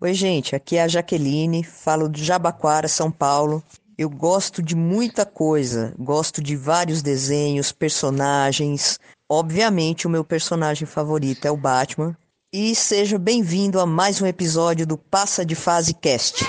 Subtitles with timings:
[0.00, 3.60] Oi, gente, aqui é a Jaqueline, falo de Jabaquara, São Paulo.
[3.98, 9.00] Eu gosto de muita coisa, gosto de vários desenhos, personagens.
[9.28, 12.16] Obviamente, o meu personagem favorito é o Batman.
[12.52, 16.46] E seja bem-vindo a mais um episódio do Passa de Fase Cast.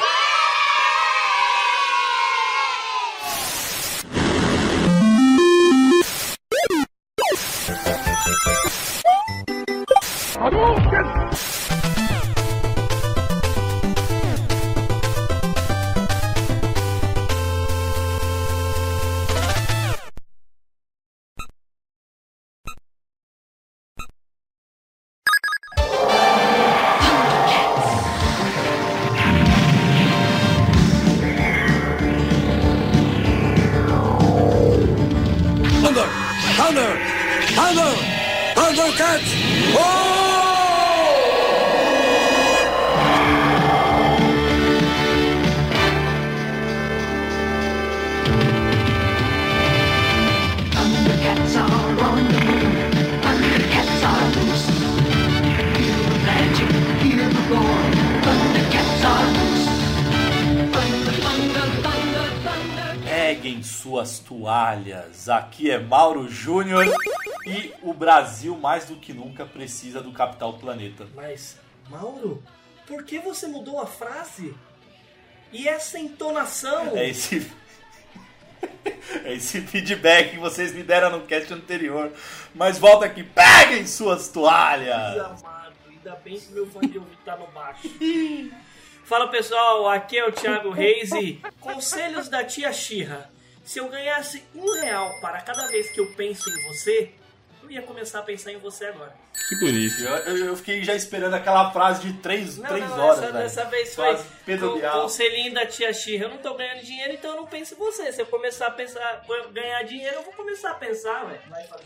[68.10, 71.08] Brasil mais do que nunca precisa do Capital Planeta.
[71.14, 72.44] Mas, Mauro,
[72.88, 74.56] por que você mudou a frase?
[75.52, 76.98] E essa entonação?
[76.98, 77.52] É esse
[79.24, 82.12] é esse feedback que vocês me deram no cast anterior.
[82.56, 85.20] Mas volta aqui, peguem suas toalhas.
[85.20, 87.88] Amado, ainda bem que meu fone de ouvido tá no baixo.
[89.06, 93.30] Fala pessoal, aqui é o Thiago Reis e conselhos da tia Xirra.
[93.64, 97.14] Se eu ganhasse um real para cada vez que eu penso em você,
[97.70, 99.14] eu ia começar a pensar em você agora.
[99.48, 100.02] Que bonito.
[100.02, 103.24] Eu, eu- fiquei já esperando aquela frase de três, Não, três não, horas.
[103.24, 105.02] essa, dessa vez foi Pedro con- Bial.
[105.04, 106.26] conselhinho da tia Xirra.
[106.26, 108.12] Eu não tô ganhando dinheiro, então eu não penso em você.
[108.12, 111.42] Se eu começar a pensar, ganhar dinheiro, eu vou começar a pensar, velho.
[111.50, 111.84] Vai fazer.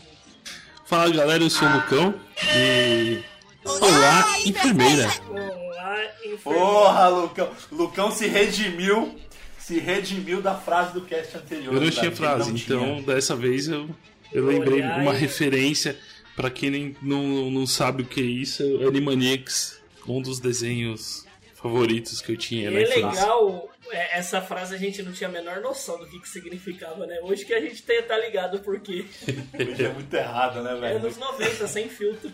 [0.86, 2.14] Fala galera, eu sou o Lucão
[2.54, 3.22] e.
[3.64, 5.08] Olá, enfermeira.
[5.30, 6.38] Olá, enfermeiro.
[6.42, 7.50] Porra, Lucão.
[7.72, 9.18] Lucão se redimiu.
[9.58, 11.72] Se redimiu da frase do cast anterior.
[11.74, 13.02] Eu não tinha frase, não então tinha.
[13.14, 13.88] dessa vez eu,
[14.34, 15.96] eu lembrei Olhar uma e- referência
[16.36, 21.24] pra quem nem- não, não sabe o que é isso, é Animaniacs, um dos desenhos
[21.54, 23.06] favoritos que eu tinha E na é infância.
[23.22, 27.06] legal, é, essa frase a gente não tinha a menor noção do que, que significava,
[27.06, 27.18] né?
[27.22, 29.04] Hoje que a gente tem, tá ligado porque
[29.58, 30.96] Hoje é muito errado, né, é velho?
[30.98, 32.30] anos 90, sem filtro.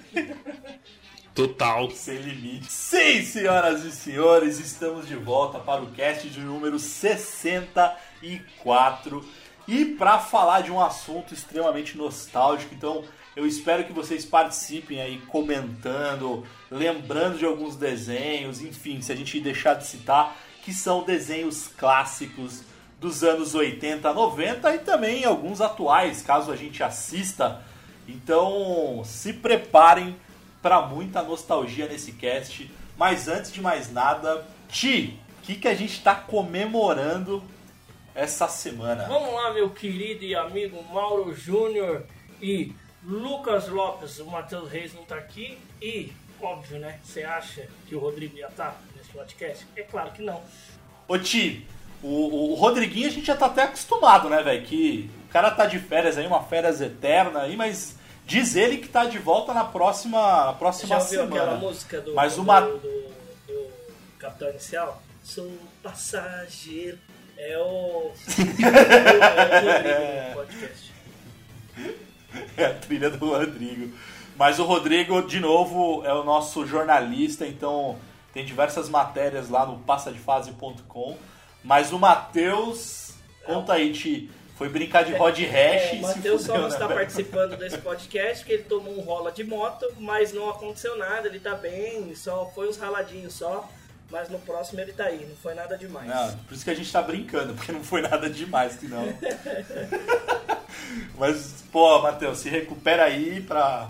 [1.34, 1.88] Total.
[1.92, 2.66] Sem limite.
[2.70, 9.24] Sim, senhoras e senhores, estamos de volta para o cast de número 64
[9.70, 12.74] e para falar de um assunto extremamente nostálgico.
[12.74, 13.04] Então,
[13.36, 19.38] eu espero que vocês participem aí comentando, lembrando de alguns desenhos, enfim, se a gente
[19.38, 22.64] deixar de citar, que são desenhos clássicos
[22.98, 27.62] dos anos 80, 90 e também alguns atuais, caso a gente assista.
[28.08, 30.16] Então, se preparem
[30.60, 32.68] para muita nostalgia nesse cast.
[32.98, 37.40] Mas antes de mais nada, Ti, o que, que a gente está comemorando
[38.14, 39.04] essa semana?
[39.06, 42.04] Vamos lá, meu querido e amigo Mauro Júnior
[42.40, 42.72] e
[43.04, 44.18] Lucas Lopes.
[44.18, 46.98] O Matheus Reis não tá aqui e, óbvio, né?
[47.04, 49.66] Você acha que o Rodrigo ia estar nesse podcast?
[49.76, 50.42] É claro que não.
[51.08, 51.66] Ô Ti,
[52.02, 54.64] o, o Rodriguinho a gente já tá até acostumado, né, velho?
[54.66, 58.88] Que o cara tá de férias aí, uma férias eterna aí, mas diz ele que
[58.88, 61.34] tá de volta na próxima, na próxima já semana.
[61.42, 63.70] aquela música do, Mas do, uma- do, do
[64.18, 65.02] Capitão Inicial?
[65.22, 65.50] Sou
[65.82, 66.98] passageiro.
[67.42, 68.12] É o.
[68.62, 70.92] é o podcast.
[72.56, 73.96] É a trilha do Rodrigo.
[74.36, 77.98] Mas o Rodrigo, de novo, é o nosso jornalista, então
[78.32, 81.16] tem diversas matérias lá no passadefase.com.
[81.64, 83.14] Mas o Matheus,
[83.44, 86.86] conta aí, Ti, foi brincar de Rod Hash É, o Matheus só não né, está
[86.86, 87.00] velho?
[87.00, 91.40] participando desse podcast porque ele tomou um rola de moto, mas não aconteceu nada, ele
[91.40, 93.66] tá bem, só foi uns raladinhos só,
[94.10, 96.08] mas no próximo ele tá aí, não foi nada demais.
[96.08, 99.04] Não, por isso que a gente tá brincando, porque não foi nada demais que não.
[101.16, 103.88] Mas, pô, Matheus, se recupera aí pra,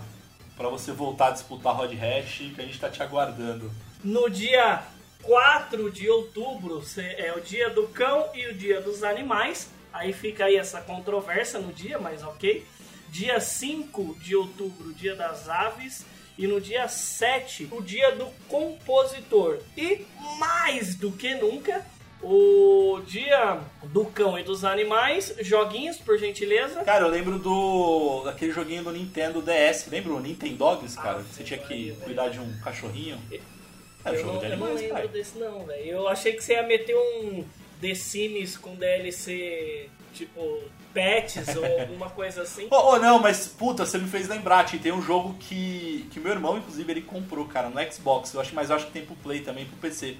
[0.55, 3.71] pra você voltar a disputar Rod Hash, que a gente tá te aguardando.
[4.03, 4.83] No dia
[5.23, 6.83] 4 de outubro
[7.17, 9.69] é o dia do cão e o dia dos animais.
[9.93, 12.65] Aí fica aí essa controvérsia no dia, mas ok.
[13.09, 16.05] Dia 5 de outubro, dia das aves.
[16.41, 19.59] E no dia 7, o dia do compositor.
[19.77, 20.07] E
[20.39, 21.85] mais do que nunca,
[22.19, 25.35] o dia do cão e dos animais.
[25.41, 26.83] Joguinhos, por gentileza.
[26.83, 31.19] Cara, eu lembro do daquele joguinho do Nintendo DS, lembra o Nintendogs, cara?
[31.19, 33.21] Ah, você tinha que cuidar de um cachorrinho.
[33.31, 35.07] É, eu jogo não, de eu não animais, lembro cara.
[35.09, 35.85] desse não, velho.
[35.85, 37.45] Eu achei que você ia meter um
[37.81, 40.59] The Sims com DLC, tipo,
[40.93, 42.67] pets ou alguma coisa assim.
[42.69, 46.19] Ô, ô, não, mas puta, você me fez lembrar, Ti, tem um jogo que, que
[46.19, 49.05] meu irmão, inclusive, ele comprou, cara, no Xbox, eu acho, mas eu acho que tem
[49.05, 50.15] pro Play também, pro PC,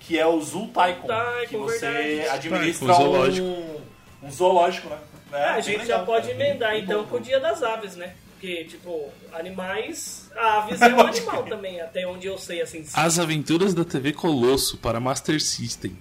[0.00, 2.28] que é o Zoo Tycoon, Tycoon, que você verdade.
[2.28, 3.80] administra Tycoon, um zoológico.
[4.22, 4.98] um zoológico, né?
[5.32, 7.08] É, Ah, a gente legal, já pode cara, emendar bem então bom.
[7.10, 8.14] com o Dia das Aves, né?
[8.32, 10.30] Porque, tipo, animais.
[10.36, 12.84] A aves é um animal também, até onde eu sei, assim.
[12.94, 15.98] As Aventuras da TV Colosso para Master System.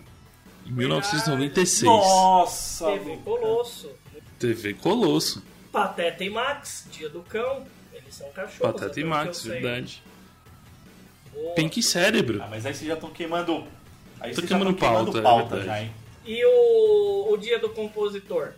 [0.67, 1.83] Em 1996.
[1.83, 2.85] Nossa!
[2.91, 3.17] TV.
[3.23, 3.91] Colosso,
[4.37, 5.43] TV Colosso.
[5.71, 7.65] Pateta e Max, Dia do Cão.
[7.93, 8.73] Eles são cachorros.
[8.81, 10.03] Pateta e Max, verdade.
[11.33, 11.53] Boa.
[11.55, 12.41] Pink Cérebro.
[12.41, 13.65] Ah, mas aí vocês já estão queimando.
[14.19, 15.79] Aí Tô queimando estão queimando pauta, é pauta verdade.
[15.79, 15.91] já, hein?
[16.25, 18.53] E o, o Dia do Compositor?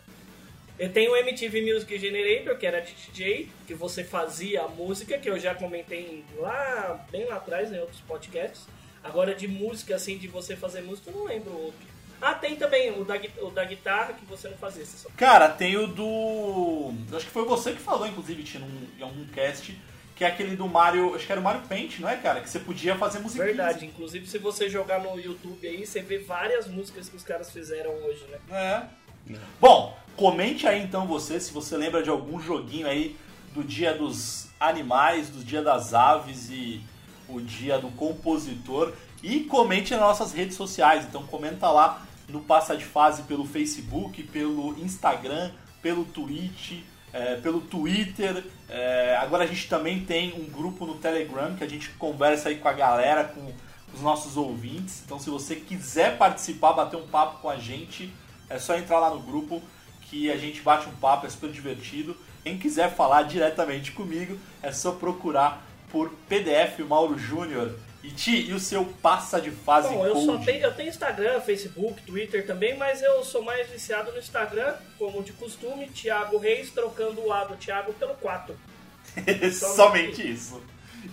[0.80, 5.18] Eu tenho o MTV Music Generator, que era de DJ, que você fazia a música,
[5.18, 8.66] que eu já comentei lá, bem lá atrás, em outros podcasts.
[9.04, 11.89] Agora de música, assim, de você fazer música, eu não lembro o outro.
[12.22, 14.86] Ah, tem também o da, o da guitarra, que você não fazia.
[14.86, 15.10] Você só...
[15.16, 16.94] Cara, tem o do.
[17.16, 19.80] Acho que foi você que falou, inclusive, tinha um, em algum cast,
[20.16, 21.16] que é aquele do Mario.
[21.16, 22.42] Acho que era o Mario Paint, não é, cara?
[22.42, 23.46] Que você podia fazer musiquinha.
[23.46, 27.52] Verdade, inclusive se você jogar no YouTube aí, você vê várias músicas que os caras
[27.52, 28.40] fizeram hoje, né?
[28.52, 29.34] É.
[29.62, 33.16] Bom, comente aí então você se você lembra de algum joguinho aí
[33.54, 36.82] do dia dos animais, do dia das aves e
[37.28, 38.94] o dia do compositor.
[39.22, 41.06] E comente nas nossas redes sociais.
[41.06, 47.62] Então comenta lá no Passa de Fase pelo Facebook, pelo Instagram, pelo Twitch, é, pelo
[47.62, 48.44] Twitter.
[48.68, 52.58] É, agora a gente também tem um grupo no Telegram que a gente conversa aí
[52.58, 53.52] com a galera, com
[53.94, 55.02] os nossos ouvintes.
[55.06, 58.14] Então se você quiser participar, bater um papo com a gente,
[58.50, 59.62] é só entrar lá no grupo
[60.02, 62.16] que a gente bate um papo, é super divertido.
[62.44, 67.76] Quem quiser falar diretamente comigo, é só procurar por PDF Mauro Júnior.
[68.10, 71.40] E Ti, e o seu passa de fase Bom, eu só tenho, eu tenho Instagram,
[71.42, 76.72] Facebook, Twitter também, mas eu sou mais viciado no Instagram, como de costume, Thiago Reis
[76.72, 78.56] trocando o A do Thiago pelo 4.
[79.54, 80.60] Somente isso.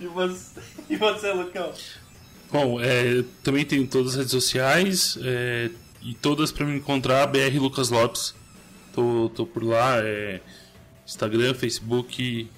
[0.00, 1.70] E você, e você Lucão?
[2.50, 5.68] Bom, é, também tenho todas as redes sociais é,
[6.00, 8.34] e todas para me encontrar BR Lucas Lopes.
[8.94, 10.40] Tô, tô por lá, é,
[11.04, 12.48] Instagram, Facebook,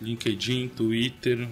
[0.00, 1.48] LinkedIn, Twitter,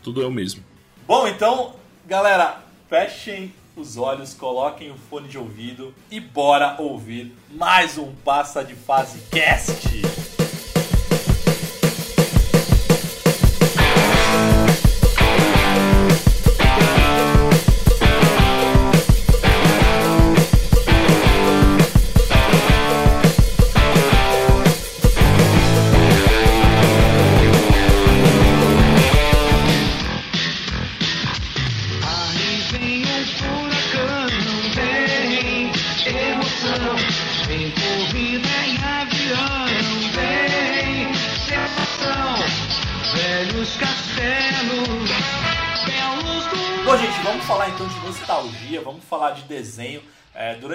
[0.00, 0.62] tudo é o mesmo.
[1.08, 1.74] Bom, então,
[2.08, 2.56] galera,
[2.88, 8.74] fechem os olhos, coloquem o fone de ouvido e bora ouvir mais um Passa de
[8.74, 10.07] Fase Cast.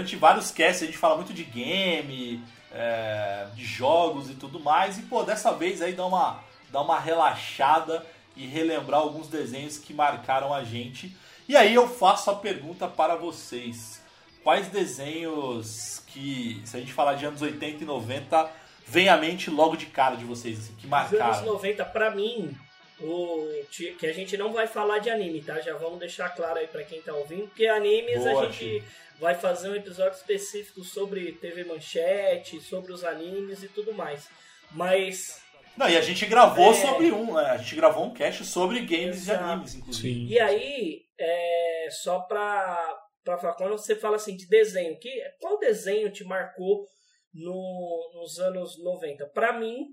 [0.04, 4.98] Durante vários casts a gente fala muito de game, é, de jogos e tudo mais.
[4.98, 8.06] E, pô, dessa vez aí dá uma, dá uma relaxada
[8.36, 11.16] e relembrar alguns desenhos que marcaram a gente.
[11.48, 14.02] E aí eu faço a pergunta para vocês.
[14.44, 18.52] Quais desenhos que, se a gente falar de anos 80 e 90,
[18.86, 21.46] vem à mente logo de cara de vocês, assim, que Nos anos marcaram?
[21.46, 22.54] 90, pra mim,
[23.00, 25.62] o, que a gente não vai falar de anime, tá?
[25.62, 28.84] Já vamos deixar claro aí pra quem tá ouvindo, porque animes Boa, a gente
[29.20, 34.28] vai fazer um episódio específico sobre TV Manchete, sobre os animes e tudo mais.
[34.72, 35.42] Mas
[35.78, 36.76] Não, e a gente gravou É.
[36.76, 37.46] sobre um, né?
[37.52, 39.40] A gente gravou um cast sobre games Exato.
[39.44, 40.28] de animes, inclusive.
[40.28, 40.28] Sim.
[40.28, 45.58] E aí, é, só pra, pra falar, quando você fala assim de desenho, que, qual
[45.60, 46.86] desenho te marcou
[47.34, 49.26] no, nos anos 90?
[49.30, 49.86] Pra mim,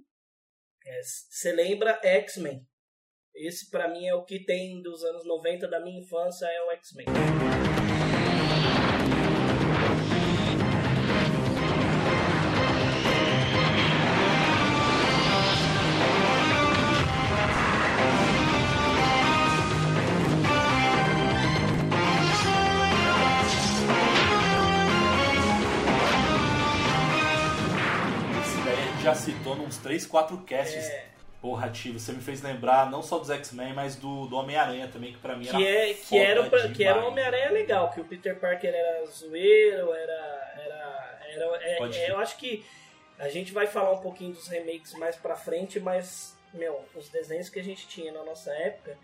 [0.87, 2.61] é, você lembra X-Men.
[3.35, 6.71] Esse pra mim é o que tem dos anos 90 da minha infância, é o
[6.73, 7.07] X-Men.
[29.15, 30.85] Já citou nos 3, 4 casts.
[30.89, 31.11] É.
[31.41, 35.13] Porra, Tio, você me fez lembrar não só dos X-Men, mas do, do Homem-Aranha também,
[35.15, 37.13] que pra mim Que, era é, que, era, o pra- que era o demais.
[37.13, 40.53] Homem-Aranha legal, que o Peter Parker era zoeiro, era.
[40.59, 42.63] era, era é- é, eu acho que
[43.19, 47.49] a gente vai falar um pouquinho dos remakes mais pra frente, mas, meu, os desenhos
[47.49, 48.99] que a gente tinha na nossa época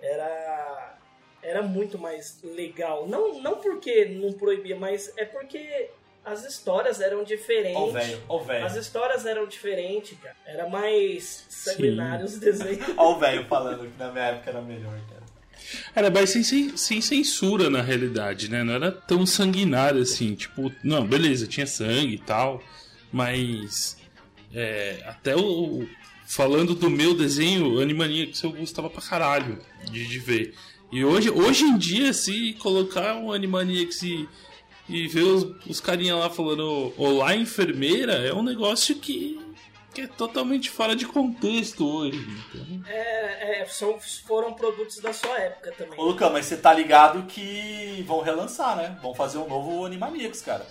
[0.00, 0.96] era.
[1.42, 3.06] era muito mais legal.
[3.06, 5.90] Não, não porque não proibia, mas é porque
[6.24, 7.76] as histórias eram diferentes.
[7.76, 8.64] Ó o velho, ó o velho.
[8.64, 10.36] As histórias eram diferentes, cara.
[10.46, 12.86] Era mais sanguinário os desenhos.
[12.96, 15.22] Ó o velho falando que na minha época era melhor, cara.
[15.94, 18.62] Era mais sem, sem, sem censura na realidade, né?
[18.62, 20.34] Não era tão sanguinário assim.
[20.34, 22.62] Tipo, não, beleza, tinha sangue e tal,
[23.12, 23.96] mas.
[24.54, 25.86] é, até o.
[26.26, 29.58] Falando do meu desenho, Animaniacs eu gostava pra caralho
[29.90, 30.54] de, de ver.
[30.90, 34.26] E hoje, hoje em dia, se colocar um Animaniacs e,
[34.88, 39.40] e ver os, os carinha lá falando Olá, enfermeira, é um negócio que,
[39.94, 42.18] que é totalmente fora de contexto hoje.
[42.18, 45.98] Então, É, é, são, foram produtos da sua época também.
[45.98, 48.98] Ô, Lucão, mas você tá ligado que vão relançar, né?
[49.02, 50.66] Vão fazer um novo Animaniacs, cara.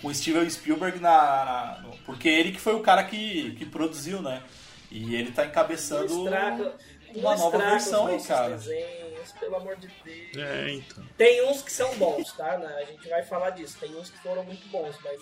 [0.00, 1.10] Com o Steven Spielberg na,
[1.44, 4.42] na- no- Porque ele que foi o cara que, que produziu, né?
[4.90, 6.74] E ele tá encabeçando estraga,
[7.14, 8.56] uma nova versão aí, cara.
[8.56, 9.05] desenhos,
[9.38, 10.36] pelo amor de Deus.
[10.36, 11.04] é, então.
[11.16, 12.58] Tem uns que são bons, tá?
[12.58, 12.74] Né?
[12.78, 13.76] A gente vai falar disso.
[13.78, 15.20] Tem uns que foram muito bons, mas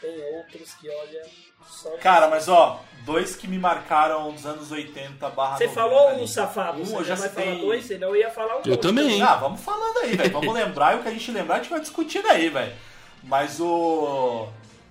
[0.00, 1.22] tem outros que, olha,
[1.68, 1.90] só...
[1.98, 6.26] Cara, mas ó, dois que me marcaram dos anos 80 barra Você 90 falou um,
[6.26, 6.80] safado.
[6.80, 7.44] Um, você eu já vai citei.
[7.44, 8.78] falar dois, senão eu ia falar um Eu outro.
[8.88, 9.22] também.
[9.22, 10.32] Ah, vamos falando aí, velho.
[10.32, 12.72] Vamos lembrar e o que a gente lembrar a gente vai discutindo aí, velho.
[13.22, 14.48] Mas o,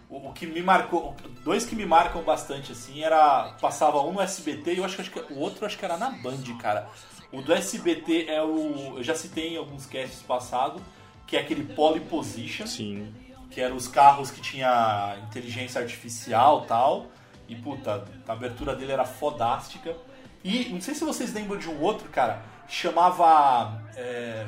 [0.10, 0.30] o.
[0.30, 1.14] o que me marcou.
[1.44, 3.54] Dois que me marcam bastante, assim, era.
[3.60, 5.98] Passava um no SBT e eu acho que, acho que o outro acho que era
[5.98, 6.88] na Band, cara.
[7.32, 8.98] O do SBT é o.
[8.98, 10.82] Eu já citei em alguns casts passados,
[11.26, 13.14] que é aquele Pole Position Sim.
[13.50, 17.08] que eram os carros que tinha inteligência artificial e tal.
[17.48, 19.96] E puta, a abertura dele era fodástica.
[20.44, 24.46] E não sei se vocês lembram de um outro, cara, chamava é,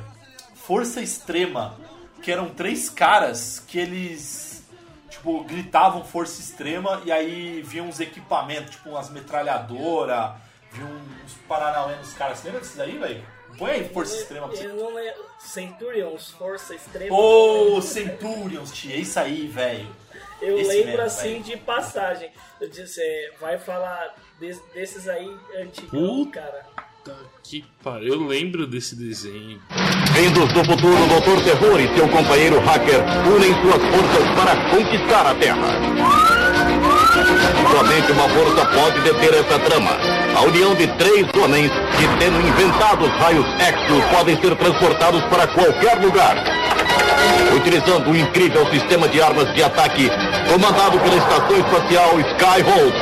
[0.54, 1.78] Força Extrema,
[2.22, 4.66] que eram três caras que eles
[5.08, 10.32] tipo gritavam Força Extrema e aí vinham uns equipamentos, tipo umas metralhadoras,
[10.74, 10.90] vinham
[11.24, 12.38] uns paranauê nos caras.
[12.38, 13.24] Você lembra disso daí, velho?
[13.58, 14.66] Põe aí Força Extrema pra você.
[14.66, 15.24] Eu não lembro.
[15.38, 17.16] Centurions, Força Extrema.
[17.16, 19.86] Ô, Centurions, tia, é isso aí, velho.
[20.42, 21.44] Eu esse lembro mesmo, assim velho.
[21.44, 22.30] de passagem.
[22.60, 26.40] Eu disse, é, vai falar des- desses aí antigos, Puta.
[26.40, 26.66] cara.
[27.04, 28.14] Tá que pariu.
[28.14, 29.60] Eu lembro desse desenho.
[30.14, 31.44] Vindos do futuro, o Dr.
[31.44, 33.00] Terror e seu companheiro hacker
[33.30, 35.68] unem suas forças para conquistar a Terra.
[37.70, 39.90] Somente uma força pode deter essa trama.
[40.36, 45.46] A união de três homens que, tendo inventado os raios Exos, podem ser transportados para
[45.46, 46.36] qualquer lugar.
[47.54, 50.10] Utilizando um incrível sistema de armas de ataque
[50.50, 52.94] comandado pela estação espacial Skyhold.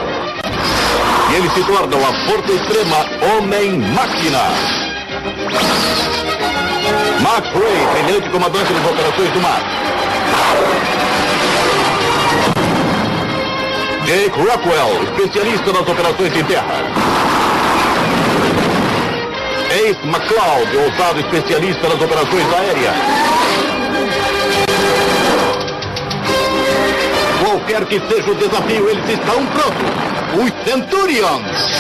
[1.31, 2.97] E eles se tornam a força extrema
[3.37, 4.83] Homem-Máquina.
[7.23, 9.61] Max Ray, brilhante comandante das operações do mar.
[14.05, 17.22] Jake Rockwell, especialista nas operações em terra.
[19.73, 22.95] Ace McCloud, ousado especialista nas operações aéreas.
[27.43, 30.45] Qualquer que seja o desafio, eles estão prontos.
[30.45, 31.73] Os Centurions.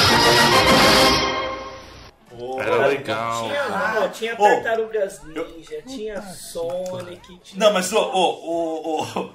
[2.58, 3.42] Era legal.
[3.42, 7.66] Tinha, tinha Tartarugas Ninja, tinha Sonic, tinha...
[7.66, 9.30] Não, mas o, o, o, o,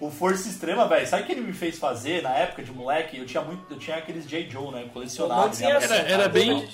[0.00, 3.16] o Força Extrema, velho, sabe o que ele me fez fazer na época de moleque?
[3.18, 3.72] Eu tinha muito.
[3.72, 4.48] Eu tinha aqueles J.
[4.50, 4.88] Joe, né?
[4.92, 5.40] Colecionado.
[5.40, 6.68] Comandos em minha mãe ação, Era- era bem-.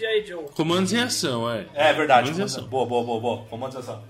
[0.55, 1.67] Comandos em ação, é.
[1.75, 2.69] É verdade, Comandos em ação.
[2.69, 3.45] boa, boa, boa, boa.
[3.47, 4.03] Comandos em ação.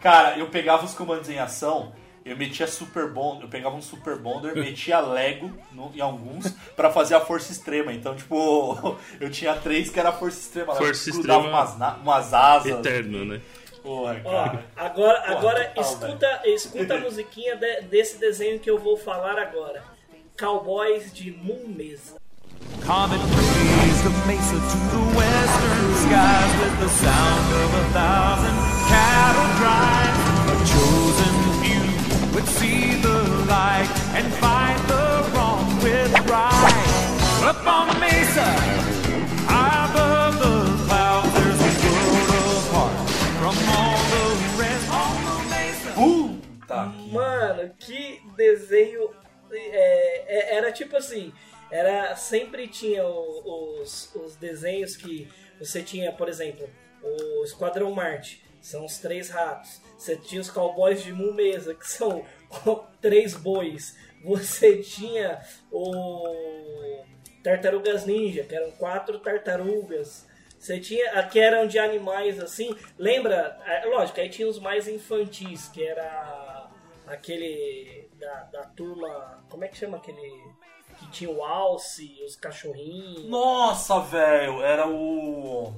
[0.00, 1.92] Cara, eu pegava os comandos em ação,
[2.24, 6.90] eu metia Super Bonder, eu pegava um Super Bonder, metia Lego no- em alguns pra
[6.90, 7.92] fazer a Força Extrema.
[7.92, 10.74] Então, tipo, eu tinha três que era a Força Extrema.
[10.74, 12.72] Força grudava Extrema Umas, umas asas.
[12.72, 13.40] Eterno, né?
[13.82, 14.64] Porra, Ó, cara.
[14.76, 19.38] agora, Porra, agora total, escuta, escuta a musiquinha de- desse desenho que eu vou falar
[19.38, 19.82] agora.
[20.36, 22.16] Cowboys de Moon Mesa.
[22.86, 28.56] Comet the mesa to the western skies with the sound of a thousand
[28.88, 30.20] cattle drives.
[30.48, 37.48] A chosen few would see the light and fight the wrong with right.
[37.48, 38.46] Up on the mesa,
[47.68, 49.10] Que desenho.
[49.52, 51.32] é, é, era tipo assim.
[51.70, 56.68] Era, sempre tinha o- os, os desenhos que você tinha, por exemplo,
[57.02, 59.80] o Esquadrão Marte, são os três ratos.
[59.96, 62.24] Você tinha os Cowboys de Moon Mesa, que são
[63.00, 63.96] três bois.
[64.24, 65.40] Você tinha
[65.70, 67.04] o
[67.42, 70.26] Tartarugas Ninja, que eram quatro tartarugas.
[70.58, 72.74] Você tinha, aqui eram de animais assim.
[72.98, 73.58] Lembra?
[73.64, 76.68] é, Lógico, aí tinha os mais infantis, que era
[77.14, 79.44] aquele da, da turma.
[79.48, 80.42] Como é que chama aquele.
[80.98, 83.24] Que tinha o Alce, os cachorrinhos.
[83.26, 85.72] Nossa, velho, era o.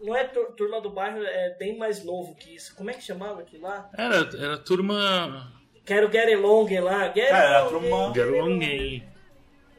[0.00, 2.74] Não é tur- turma do bairro, é bem mais novo que isso.
[2.76, 3.90] Como é que chamava aquilo lá?
[3.96, 5.52] Era, era a turma.
[5.84, 7.12] Quero Get Along lá.
[7.12, 9.02] Get Cara, era a Along turma- Get Along.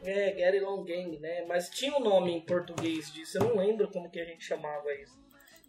[0.04, 1.44] É, Get Along Gang, né?
[1.48, 4.92] Mas tinha um nome em português disso, eu não lembro como que a gente chamava
[4.94, 5.16] isso.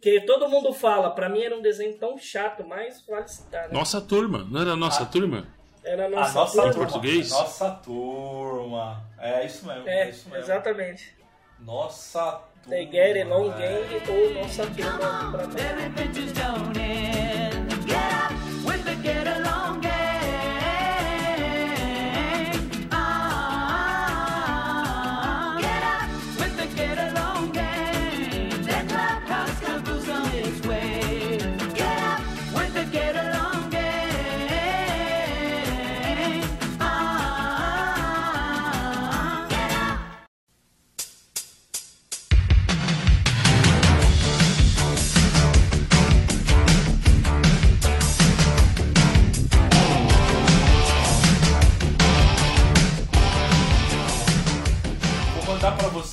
[0.00, 3.72] Que todo mundo fala, pra mim era um desenho tão chato, mas vale citar, né?
[3.72, 5.46] Nossa turma, não era a nossa turma?
[5.84, 6.72] Era a A nossa, nossa turma.
[6.72, 6.86] turma.
[6.86, 7.30] português?
[7.30, 9.02] Nossa turma.
[9.18, 9.88] É isso mesmo.
[9.88, 10.44] É, É, isso mesmo.
[10.44, 11.16] exatamente.
[11.60, 12.76] Nossa turma.
[12.76, 13.78] The Get Along é.
[13.80, 17.17] Gang ou Nossa Turma pra cá.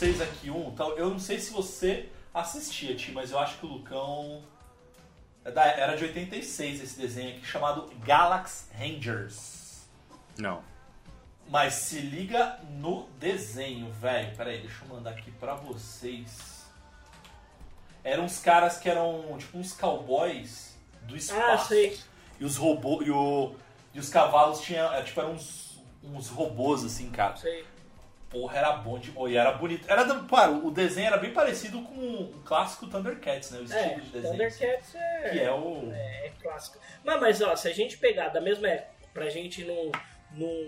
[0.06, 0.70] Vocês aqui um.
[0.70, 4.44] Então, eu não sei se você assistia, Ti, mas eu acho que o Lucão.
[5.44, 9.88] é Era de 86 esse desenho aqui, chamado Galax Rangers.
[10.38, 10.62] Não.
[11.50, 14.36] Mas se liga no desenho, velho.
[14.36, 16.66] Pera aí, deixa eu mandar aqui pra vocês.
[18.04, 21.64] Eram uns caras que eram tipo uns cowboys do espaço.
[21.64, 22.00] Ah, sei.
[22.40, 23.08] E os robôs.
[23.08, 23.56] E, o,
[23.94, 24.92] e os cavalos tinham.
[24.94, 27.36] é, Tipo, eram uns, uns robôs assim, cara.
[27.38, 27.66] Sei.
[28.30, 29.14] Porra, era bom de.
[29.30, 29.90] E era bonito.
[29.90, 33.60] Era, claro, o desenho era bem parecido com o clássico Thundercats, né?
[33.60, 34.32] O estilo É, de desenho.
[34.34, 35.30] Thundercats é...
[35.30, 35.92] Que é o.
[35.94, 36.78] É clássico.
[37.04, 39.92] Mas, mas ó, se a gente pegar da mesma época, pra gente não,
[40.32, 40.66] não,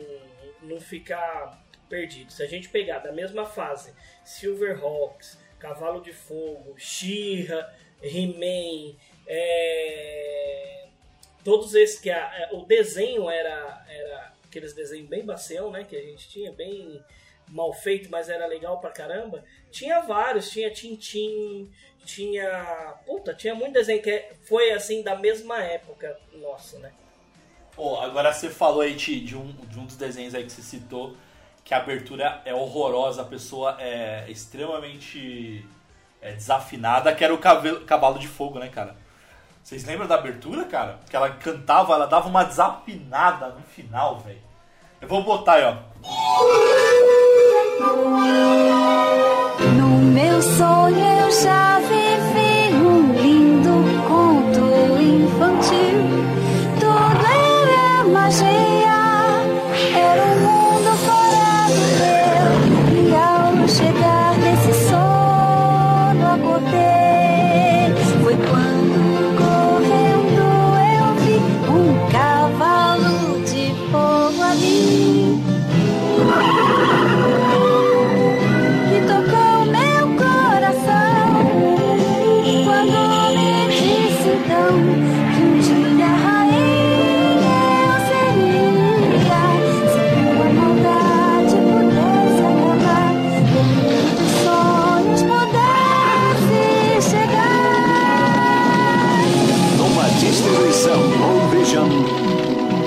[0.62, 7.74] não ficar perdido, se a gente pegar da mesma fase Silverhawks, Cavalo de Fogo, She-Ra,
[8.02, 8.96] He-Man,
[9.26, 10.88] é,
[11.44, 15.96] todos esses que a- é, o desenho era, era aqueles desenhos bem bacião, né, que
[15.96, 17.04] a gente tinha, bem
[17.48, 19.44] mal feito, mas era legal pra caramba.
[19.72, 21.70] Tinha vários, tinha Tintin,
[22.06, 22.96] tinha.
[23.06, 26.92] Puta, tinha muito desenho que foi assim da mesma época nossa, né?
[27.76, 30.64] Pô, agora você falou aí, Ti, de um, de um dos desenhos aí que você
[30.64, 31.16] citou,
[31.64, 35.64] que a abertura é horrorosa, a pessoa é extremamente
[36.20, 38.96] é, desafinada, que era o cavalo, cavalo de fogo, né, cara?
[39.64, 41.00] Vocês lembram da abertura, cara?
[41.10, 44.42] Que ela cantava, ela dava uma desafinada no final, velho.
[45.02, 45.78] Eu vou botar aí, ó.
[49.78, 51.77] No meu sonho eu já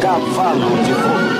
[0.00, 1.30] Cavalo de Fogo.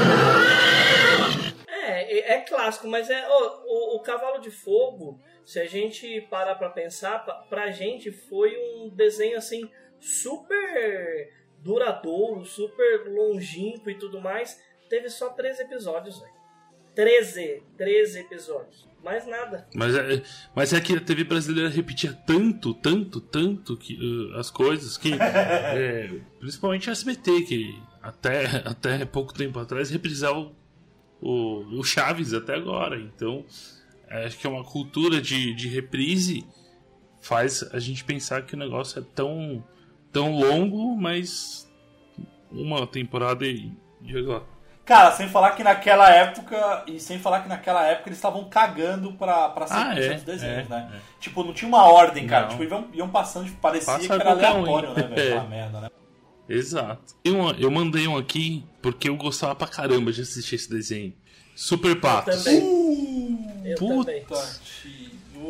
[1.66, 6.54] É, é, é clássico, mas é o, o Cavalo de Fogo, se a gente parar
[6.54, 9.68] pra pensar, pra, pra gente foi um desenho assim
[10.00, 11.32] super
[11.62, 14.60] duradouro, super longínquo e tudo mais.
[14.88, 16.40] Teve só 13 episódios, velho.
[16.94, 18.88] 13, 13 episódios.
[19.02, 19.66] Mais nada.
[19.74, 20.22] Mas é,
[20.54, 25.12] mas é que a TV brasileira repetia tanto, tanto, tanto que, uh, as coisas que.
[25.16, 30.52] é, principalmente a SBT, que até, até pouco tempo atrás reprisava o,
[31.20, 32.98] o, o Chaves até agora.
[33.00, 33.44] Então,
[34.08, 36.44] é, acho que é uma cultura de, de reprise
[37.20, 39.64] faz a gente pensar que o negócio é tão,
[40.12, 41.70] tão longo, mas
[42.50, 43.72] uma temporada e.
[44.06, 44.42] olha lá.
[44.84, 49.12] Cara, sem falar que naquela época, e sem falar que naquela época eles estavam cagando
[49.12, 50.90] pra, pra sequência é, dos desenhos, é, né?
[50.94, 50.98] é.
[51.20, 52.46] Tipo, não tinha uma ordem, cara.
[52.46, 52.58] Não.
[52.58, 54.94] Tipo, iam, iam passando, tipo, parecia Passa que era um, aleatório, hein?
[54.96, 55.14] né, velho?
[55.20, 55.26] É.
[55.28, 55.90] Aquela merda, né?
[56.48, 57.14] Exato.
[57.24, 61.14] Eu, eu mandei um aqui porque eu gostava pra caramba de assistir esse desenho.
[61.54, 62.42] Super Patos.
[62.42, 63.62] Também.
[63.64, 64.10] Eu puta.
[64.10, 64.24] também.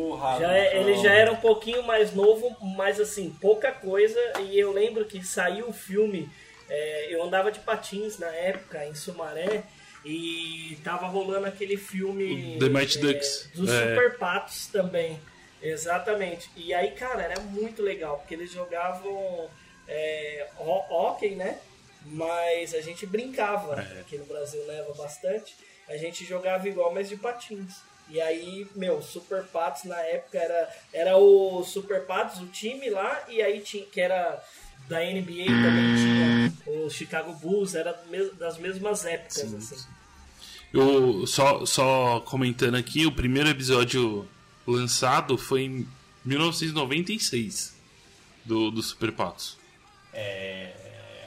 [0.09, 4.19] Porra, Já é- ele já era um pouquinho mais novo, mas assim, pouca coisa.
[4.41, 6.29] E eu lembro que saiu o filme.
[6.73, 9.63] é, eu andava de patins na época em Sumaré.
[10.05, 12.57] E tava rolando aquele filme.
[12.59, 13.49] The Mighty é, Ducks.
[13.53, 13.79] Dos É.
[13.89, 15.19] Super Patos também.
[15.61, 16.49] Exatamente.
[16.55, 19.49] E aí, cara, era muito legal, porque eles jogavam
[19.87, 21.59] é, ho- hockey, né?
[22.05, 25.53] Mas a gente brincava, aqui no Brasil leva bastante.
[25.87, 27.75] A gente jogava igual, mas de patins.
[28.09, 33.23] E aí, meu, Super Patos na época era, era o Super Patos, o time lá,
[33.29, 34.43] e aí tinha, que era
[34.87, 37.97] da NBA também tinha o Chicago Bulls, era
[38.37, 39.87] das mesmas épocas, assim.
[40.73, 44.27] Eu, só, só comentando aqui, o primeiro episódio
[44.65, 45.87] lançado foi em
[46.25, 47.75] 1996
[48.45, 49.57] do, do Super Patos.
[50.13, 50.73] É,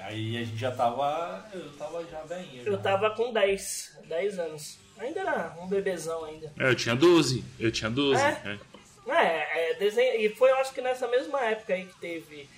[0.03, 1.49] aí a gente já tava.
[1.53, 2.63] Eu tava já velhinho.
[2.65, 2.79] Eu já.
[2.79, 4.79] tava com 10, 10 anos.
[4.99, 6.53] Ainda era um bebezão ainda.
[6.59, 7.45] É, eu tinha 12.
[7.59, 8.21] Eu tinha 12.
[8.23, 8.27] É?
[8.45, 8.59] é.
[9.07, 12.49] É, é desenho, e foi eu acho que nessa mesma época aí que teve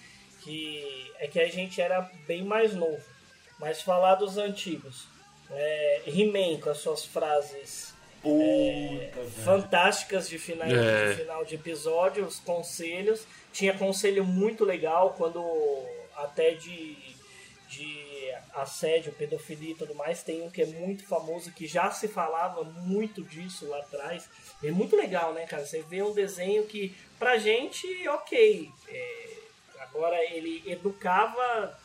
[0.43, 3.03] que é que a gente era bem mais novo.
[3.59, 5.09] Mas falar dos antigos,
[5.51, 9.31] é, He-Man com as suas frases Puta, velho.
[9.45, 11.11] fantásticas de final, É.
[11.11, 13.27] de final de episódio, os conselhos.
[13.53, 15.43] Tinha conselho muito legal quando
[16.15, 16.97] até de,
[17.69, 18.06] de
[18.57, 20.23] assédio, pedofilia e tudo mais.
[20.23, 24.29] Tem um que é muito famoso, que já se falava muito disso lá atrás.
[24.63, 25.65] É muito legal, né, cara?
[25.65, 28.71] Você vê um desenho que, pra gente, ok.
[28.89, 29.29] É,
[29.81, 31.79] agora, ele educava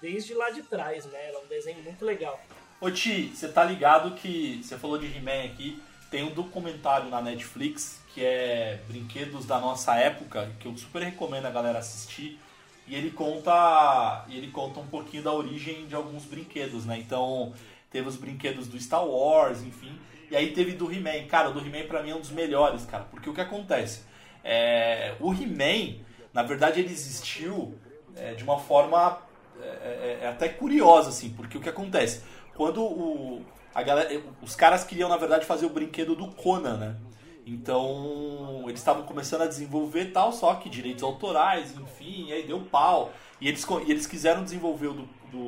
[0.00, 1.28] desde lá de trás, né?
[1.28, 2.40] Era um desenho muito legal.
[2.80, 7.22] Ô Ti, você tá ligado que você falou de He-Man aqui, tem um documentário na
[7.22, 12.38] Netflix que é Brinquedos da Nossa Época, que eu super recomendo a galera assistir.
[12.86, 16.98] E ele conta, e ele conta um pouquinho da origem de alguns brinquedos, né?
[16.98, 17.52] Então,
[17.90, 19.92] teve os brinquedos do Star Wars, enfim.
[20.30, 21.26] E aí teve do He-Man.
[21.28, 23.04] Cara, o do He-Man pra mim é um dos melhores, cara.
[23.04, 24.02] Porque o que acontece?
[24.42, 26.00] É, o He-Man,
[26.32, 27.78] na verdade, ele existiu
[28.16, 29.18] é, de uma forma
[29.60, 31.30] é, é- é até curiosa, assim.
[31.30, 32.22] Porque o que acontece?
[32.54, 33.42] Quando o,
[33.74, 36.96] a galera, os caras queriam, na verdade, fazer o brinquedo do Conan, né?
[37.46, 42.60] Então, eles estavam começando a desenvolver tal, só que direitos autorais, enfim, e aí deu
[42.60, 43.12] pau.
[43.40, 45.38] E eles, e eles quiseram desenvolver o do, do,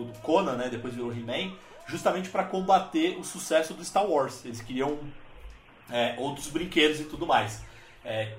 [0.00, 0.68] o do Conan, né?
[0.68, 1.52] Depois virou He-Man,
[1.86, 4.44] justamente para combater o sucesso do Star Wars.
[4.44, 4.98] Eles queriam
[5.90, 7.62] é, outros brinquedos e tudo mais.
[8.04, 8.32] É,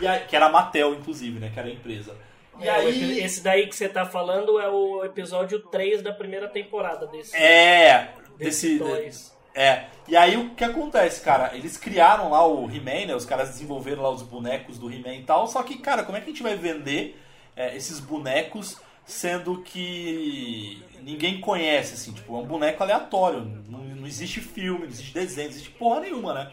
[0.00, 1.50] e a- que era a Mattel, inclusive, né?
[1.52, 2.16] Que era a empresa.
[2.60, 3.20] E É, aí...
[3.20, 7.34] Esse daí que você tá falando é o episódio 3 da primeira temporada desse.
[7.36, 9.32] É, desse desse.
[9.54, 9.86] É.
[10.08, 11.54] E aí o que acontece, cara?
[11.54, 13.14] Eles criaram lá o He-Man, né?
[13.14, 15.46] Os caras desenvolveram lá os bonecos do He-Man e tal.
[15.46, 17.20] Só que, cara, como é que a gente vai vender
[17.54, 22.12] é, esses bonecos sendo que ninguém conhece, assim?
[22.12, 23.40] Tipo, é um boneco aleatório.
[23.68, 26.50] Não, não existe filme, não existe desenho, não existe porra nenhuma, né?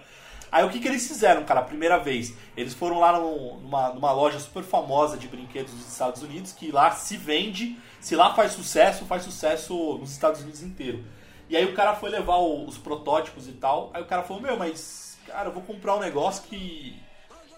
[0.51, 2.33] Aí o que, que eles fizeram, cara, a primeira vez?
[2.57, 6.71] Eles foram lá num- numa, numa loja super famosa de brinquedos dos Estados Unidos, que
[6.71, 11.03] lá se vende, se lá faz sucesso, faz sucesso nos Estados Unidos inteiro.
[11.49, 14.41] E aí o cara foi levar o- os protótipos e tal, aí o cara falou,
[14.41, 16.95] meu, mas, cara, eu vou comprar um negócio que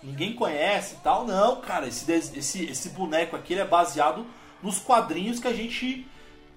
[0.01, 1.25] ninguém conhece e tal.
[1.25, 4.25] Não, cara, esse, esse, esse boneco aqui é baseado
[4.63, 6.08] nos quadrinhos que a gente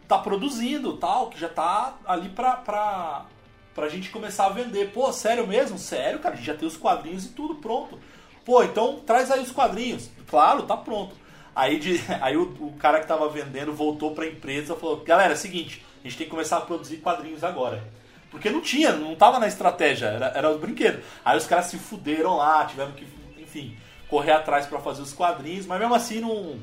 [0.07, 3.27] tá produzindo tal, que já tá ali pra, pra,
[3.75, 4.93] pra gente começar a vender.
[4.93, 5.79] Pô, sério mesmo?
[5.79, 7.99] Sério, cara, a gente já tem os quadrinhos e tudo pronto.
[8.45, 10.11] Pô, então traz aí os quadrinhos.
[10.29, 11.17] Claro, tá pronto.
[11.57, 15.33] Aí, de, aí o, o cara que tava vendendo voltou pra empresa e falou: Galera,
[15.33, 17.83] é o seguinte, a gente tem que começar a produzir quadrinhos agora.
[18.31, 21.03] Porque não tinha, não tava na estratégia, era, era os brinquedos.
[21.25, 23.07] Aí os caras se fuderam lá, tiveram que,
[23.39, 23.77] enfim,
[24.09, 26.59] correr atrás pra fazer os quadrinhos, mas mesmo assim não,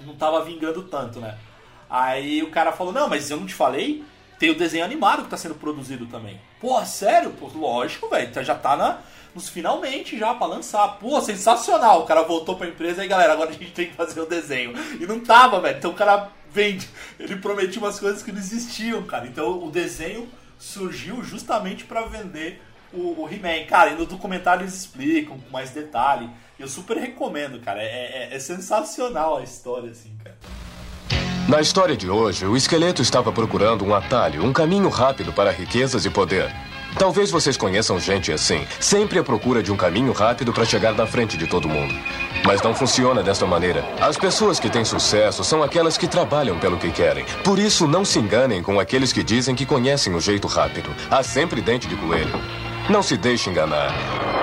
[0.00, 1.38] não tava vingando tanto, né?
[1.88, 4.04] Aí o cara falou, não, mas eu não te falei?
[4.38, 6.40] Tem o desenho animado que tá sendo produzido também.
[6.60, 7.30] Pô, sério?
[7.30, 8.44] Pô, lógico, velho.
[8.44, 8.98] Já tá na,
[9.34, 10.86] nos finalmente já pra lançar.
[10.98, 12.02] Pô, sensacional.
[12.02, 14.72] O cara voltou pra empresa e galera, agora a gente tem que fazer o desenho.
[15.00, 15.78] E não tava, velho.
[15.78, 16.88] Então o cara vende.
[17.18, 19.26] Ele prometia umas coisas que não existiam, cara.
[19.26, 22.60] Então o desenho surgiu justamente pra vender
[22.92, 23.66] o, o He-Man.
[23.68, 26.28] Cara, e no documentário eles explicam com mais detalhe.
[26.58, 27.80] Eu super recomendo, cara.
[27.82, 30.36] É, é- é sensacional a história, assim, cara.
[31.48, 36.04] Na história de hoje, o esqueleto estava procurando um atalho, um caminho rápido para riquezas
[36.04, 36.52] e poder.
[36.98, 41.06] Talvez vocês conheçam gente assim, sempre à procura de um caminho rápido para chegar na
[41.06, 41.94] frente de todo mundo.
[42.44, 43.84] Mas não funciona desta maneira.
[44.00, 47.24] As pessoas que têm sucesso são aquelas que trabalham pelo que querem.
[47.44, 50.90] Por isso, não se enganem com aqueles que dizem que conhecem o jeito rápido.
[51.08, 52.34] Há sempre dente de coelho.
[52.90, 53.94] Não se deixe enganar.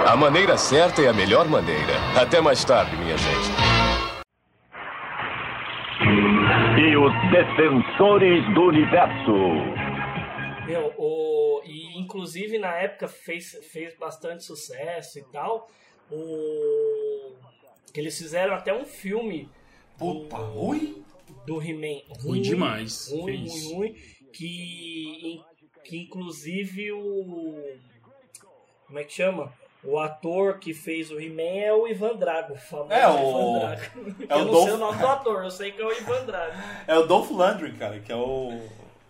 [0.08, 1.94] A maneira certa é a melhor maneira.
[2.16, 3.52] Até mais tarde, minha gente.
[6.80, 9.34] E os defensores do universo.
[10.68, 11.35] Meu, o,
[12.00, 15.70] inclusive na época fez, fez bastante sucesso e tal.
[16.12, 17.34] O,
[17.94, 19.50] que eles fizeram até um filme
[19.98, 21.04] Puta, ruim?
[21.46, 22.02] do He-Man.
[22.22, 23.96] Ruim demais, Ruim, ruim, ruim.
[24.34, 25.42] Que,
[25.84, 27.78] que inclusive o.
[28.88, 29.52] Como é que chama?
[29.84, 33.60] O ator que fez o He-Man é o Ivan Drago, o famoso É, o- Ivan
[33.60, 34.26] Drago.
[34.28, 35.92] é o eu não Dolph- sei o nome do ator, eu sei que é o
[35.92, 36.56] Ivan Drago.
[36.88, 38.60] É o Dolph Lundgren, cara, que é o,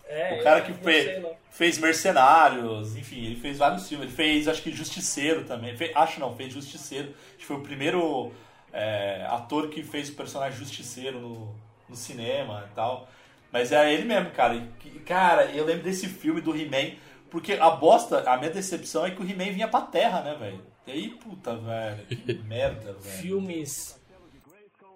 [0.08, 1.36] É, o cara que não fe- sei, não.
[1.50, 4.06] fez Mercenários, enfim, ele fez vários filmes.
[4.06, 5.76] Ele fez, acho que Justiceiro também.
[5.76, 7.08] Fe- acho não, fez Justiceiro.
[7.28, 8.32] Acho que foi o primeiro
[8.72, 11.54] é, ator que fez o personagem Justiceiro no,
[11.88, 13.08] no cinema e tal.
[13.50, 14.54] Mas é ele mesmo, cara.
[14.84, 16.96] E, cara, eu lembro desse filme do He-Man,
[17.30, 20.64] porque a bosta, a minha decepção é que o He-Man vinha pra terra, né, velho?
[20.86, 23.00] E aí, puta, velho, que merda, velho.
[23.00, 23.98] Filmes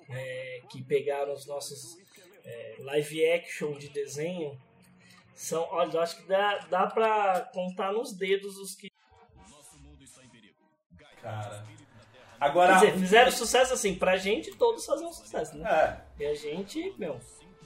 [0.09, 1.97] é, que pegaram os nossos
[2.45, 4.57] é, live action de desenho
[5.43, 8.91] são, olha, eu acho que dá, dá pra contar nos dedos os que.
[11.23, 11.65] Cara.
[12.39, 12.75] Quer Agora.
[12.75, 15.69] dizer, fizeram sucesso assim, pra gente todos faziam sucesso, né?
[16.19, 17.21] É, E a gente, meu,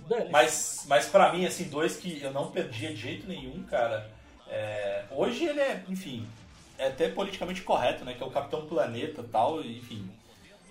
[0.09, 0.31] dane.
[0.31, 4.11] Mas, mas pra mim, assim, dois que eu não perdia de jeito nenhum, cara.
[4.49, 6.29] é, hoje ele é, enfim,
[6.77, 8.15] é até politicamente correto, né?
[8.15, 10.11] Que é o Capitão Planeta e tal, enfim.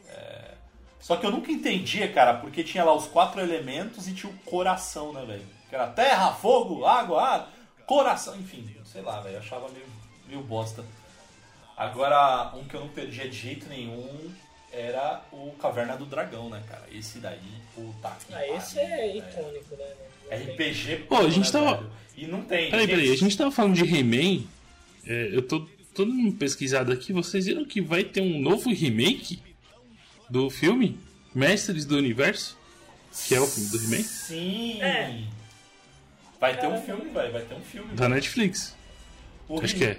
[0.09, 0.53] é,
[0.99, 4.37] Só que eu nunca entendia, cara, porque tinha lá os quatro elementos e tinha o
[4.39, 5.45] coração, né, velho?
[5.73, 7.53] Que era terra, fogo, água, ar,
[7.87, 9.37] coração, enfim, sei lá, velho.
[9.37, 9.85] Eu achava meio,
[10.27, 10.85] meio bosta.
[11.75, 14.07] Agora, um que eu não perdia de jeito nenhum
[14.71, 16.83] era o Caverna do Dragão, né, cara?
[16.91, 17.39] Esse daí,
[17.73, 19.85] puta que Ah, esse pariu, é icônico, né?
[20.29, 21.91] Não tem- RPG Pô, a gente né, tava- velho?
[22.17, 22.69] E não tem.
[22.69, 24.43] Peraí, peraí, a gente tava falando de He-Man.
[25.07, 27.11] é, eu tô todo mundo pesquisado aqui.
[27.11, 29.41] Vocês viram que vai ter um novo remake
[30.29, 30.99] do filme
[31.33, 32.55] Mestres do Universo?
[33.27, 34.03] Que é o filme do He-Man?
[34.03, 34.79] Sim!
[34.79, 35.23] É.
[36.43, 37.31] Vai ter um filme, velho.
[37.31, 37.93] Vai ter um filme.
[37.95, 38.75] Da Netflix.
[39.47, 39.97] O Acho que é.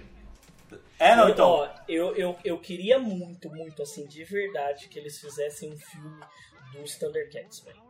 [0.98, 1.48] É, não, Eu- então.
[1.48, 6.20] ó, eu, eu, eu queria muito, muito, assim, de verdade, que eles fizessem um filme
[6.74, 7.82] dos Thundercats, velho.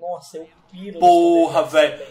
[0.00, 2.04] Nossa, eu piro Porra, velho.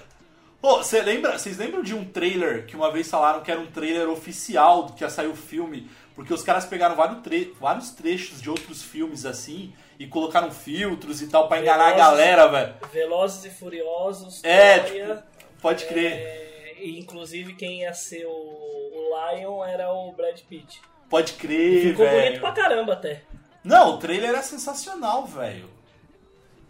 [0.62, 3.66] Pô, cê lembra, vocês lembram de um trailer que uma vez falaram que era um
[3.68, 5.90] trailer oficial do que ia sair o filme?
[6.14, 11.22] Porque os caras pegaram vários, tre- vários trechos de outros filmes assim e colocaram filtros
[11.22, 12.76] e tal pra enganar a galera, velho.
[12.94, 15.24] Velozes e Furiosos, É, tipo,
[15.62, 16.12] pode crer.
[16.14, 20.82] é, inclusive quem ia ser o, o Lion era o Brad Pitt.
[21.10, 22.40] Pode crer, Ficou bonito velho.
[22.40, 23.24] pra caramba até.
[23.64, 25.70] Não, o trailer era sensacional, velho.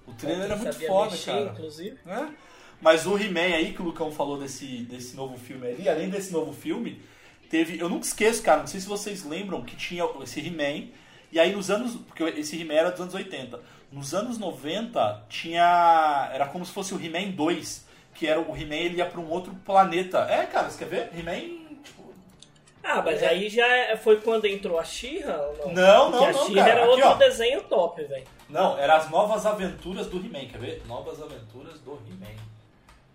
[0.07, 1.51] O trailer era muito foda, mexer, cara.
[1.51, 1.97] inclusive.
[2.05, 2.35] né?
[2.81, 6.33] Mas o He-Man aí que o Lucão falou desse, desse novo filme ali, além desse
[6.33, 6.99] novo filme,
[7.49, 7.79] teve.
[7.79, 10.87] Eu nunca esqueço, cara, não sei se vocês lembram que tinha esse He-Man.
[11.31, 11.95] E aí nos anos.
[11.95, 13.59] Porque esse He-Man era dos anos 80.
[13.91, 16.29] Nos anos 90 tinha.
[16.33, 17.85] Era como se fosse o He-Man 2.
[18.13, 20.19] Que era o He-Man, ele ia pra um outro planeta.
[20.29, 21.17] É, cara, você quer ver?
[21.17, 21.59] He-Man.
[21.83, 22.13] Tipo,
[22.83, 23.27] Ah, mas É.
[23.29, 25.73] aí já é- foi quando entrou a She-Ra ou não?
[25.73, 27.13] Não, não, Porque a não, She-Ra era Aqui, outro ó.
[27.15, 28.27] desenho top, velho.
[28.49, 30.83] Não, era as novas aventuras do He-Man, quer ver?
[30.87, 32.35] Novas aventuras do He-Man.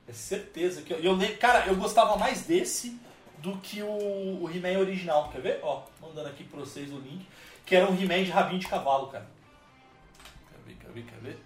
[0.08, 2.98] É certeza que eu, eu Cara, eu gostava mais desse
[3.38, 5.60] do que o, o He-Man original, quer ver?
[5.62, 7.26] Ó, mandando aqui pra vocês o link.
[7.66, 9.26] Que era um He-Man de rabinho de cavalo, cara.
[10.52, 11.38] Quer ver, quer ver, quer ver?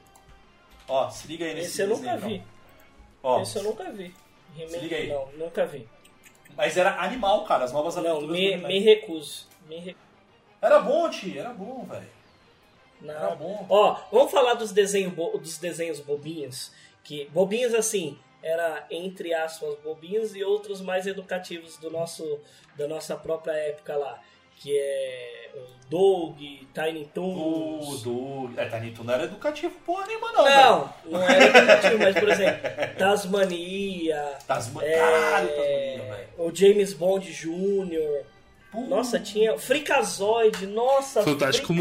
[0.86, 2.34] Ó, se liga aí nesse Esse eu nunca vi.
[2.36, 2.46] então.
[3.22, 4.14] Ó, Esse eu nunca vi.
[4.56, 5.08] Se liga aí.
[5.08, 5.88] Não, nunca vi.
[6.56, 8.68] mas era animal, cara, as novas Não, aventuras do me, He-Man.
[8.68, 9.46] me recuso.
[9.68, 9.96] Me.
[10.60, 12.08] Era bom, tio, era bom, velho.
[13.00, 13.14] Não.
[13.14, 13.64] Era bom.
[13.68, 16.72] Ó, vamos falar dos, desenho bo- dos desenhos bobinhos.
[17.02, 22.40] Que, bobinhos assim, era entre aspas bobinhos e outros mais educativos do nosso,
[22.76, 24.20] da nossa própria época lá.
[24.62, 28.02] Que é o Doug, Tiny O Toons.
[28.02, 28.50] do.
[28.56, 30.56] É, Tanito não era educativo porra nenhuma, não, velho.
[30.60, 32.60] Não, não era educativo, mas por exemplo,
[32.98, 34.84] Tasmania, Tasma...
[34.84, 36.28] é, Caralho, Tasmania, velho.
[36.38, 38.24] o James Bond Jr.,
[38.70, 38.86] Puta.
[38.88, 41.74] Nossa, tinha Fricazoide, nossa, Fantástico.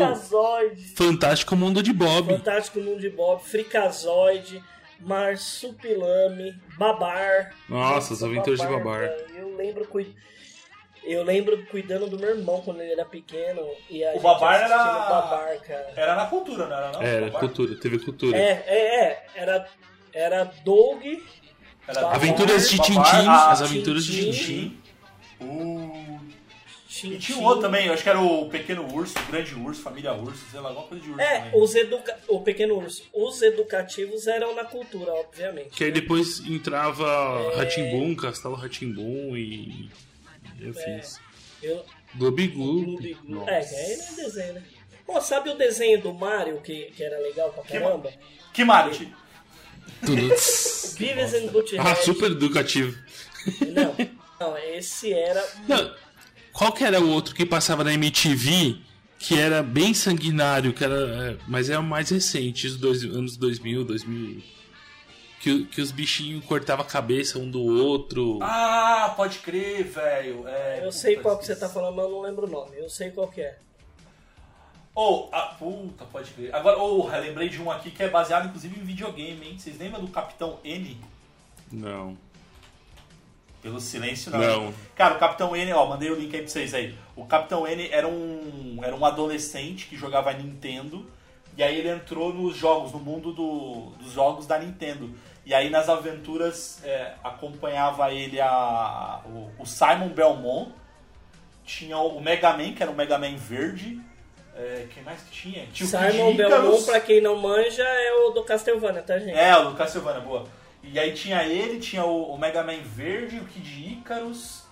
[0.96, 2.34] Fantástico Mundo de Bob.
[2.34, 4.64] Fantástico Mundo de Bob, Fricazoide,
[5.00, 7.54] Marsupilame, Babar.
[7.68, 9.02] Nossa, as aventuras de Babar.
[9.02, 10.16] cara, Eu lembro cui-
[11.12, 14.56] eu lembro cuidando do meu irmão quando ele era pequeno e a O gente Babar
[14.56, 15.94] assistindo era- o Babar, cara.
[15.96, 17.02] Era na cultura, não era não?
[17.02, 17.40] Era, Babar?
[17.42, 18.38] cultura, teve cultura.
[18.38, 19.68] É, é, é, era
[20.12, 21.04] era Doug,
[21.88, 24.78] Era Babar, Aventuras de Tintim, ah, as aventuras de Tintim.
[25.40, 27.14] Tintin.
[27.14, 29.82] e tinha um outro também, eu acho que era o Pequeno Urso, o Grande Urso,
[29.82, 31.62] Família Urso, sei lá, alguma coisa de urso É, também.
[31.64, 32.18] os educa...
[32.28, 33.04] o pequeno urso.
[33.14, 35.70] Os educativos eram na cultura, obviamente.
[35.70, 37.06] Que aí depois entrava
[37.54, 37.58] É.
[37.58, 39.90] Ratimbum, Castelo Ratimbum e.
[41.62, 43.14] Eu, Gloob Gloob Gloob.
[43.14, 43.18] Gloob.
[43.26, 43.52] Nossa.
[43.52, 44.64] É, que aí não é desenho, né?
[45.06, 48.12] Pô, sabe o desenho do Mario que, que era legal pra caramba?
[48.54, 48.92] Que Mario?
[48.94, 49.14] Ti-
[50.06, 50.22] Tudo.
[51.00, 51.80] Beavis and Butthead.
[51.80, 52.98] ah, super educativo.
[53.74, 53.96] Não,
[54.40, 55.44] não, esse era...
[55.68, 55.94] Não,
[56.54, 58.78] qual que era o outro que passava na MTV
[59.18, 63.36] que era bem sanguinário, que era, é, mas é o mais recente, os dois, anos
[63.36, 64.42] 2000, 2000.
[65.40, 68.40] Que, que os bichinhos cortavam a cabeça um do outro.
[68.42, 70.48] Ah, pode crer, velho.
[70.48, 72.78] É, Eu sei qual que você tá falando, mas eu não lembro o nome.
[72.78, 73.58] Eu sei qual que é.
[74.96, 76.54] Oh, ah, puta, pode crer.
[76.54, 79.58] Agora, oh, eu lembrei de um aqui que é baseado inclusive em videogame, hein?
[79.58, 80.98] Vocês lembram do Capitão N?
[81.72, 82.18] Não.
[83.62, 84.40] Pelo silêncio, não.
[84.40, 84.74] Não.
[84.96, 86.96] Cara, o Capitão N, ó, mandei o link aí pra vocês aí.
[87.16, 91.06] O Capitão N era um, era um adolescente que jogava Nintendo.
[91.58, 95.14] E aí ele entrou nos jogos, no mundo do- dos jogos da Nintendo.
[95.50, 100.72] E aí nas aventuras é, acompanhava ele a, o, o Simon Belmont.
[101.66, 104.00] Tinha o Mega Man, que era o Mega Man verde.
[104.56, 105.66] É, quem mais que tinha?
[105.74, 106.36] Tinha o Kid Simon.
[106.36, 109.32] Belmont, pra quem não manja, é o do Castlevania, tá, gente?
[109.36, 110.46] É, o do Castlevania, boa.
[110.84, 114.66] E aí tinha ele, tinha o, o Mega Man Verde, o Kid Icarus.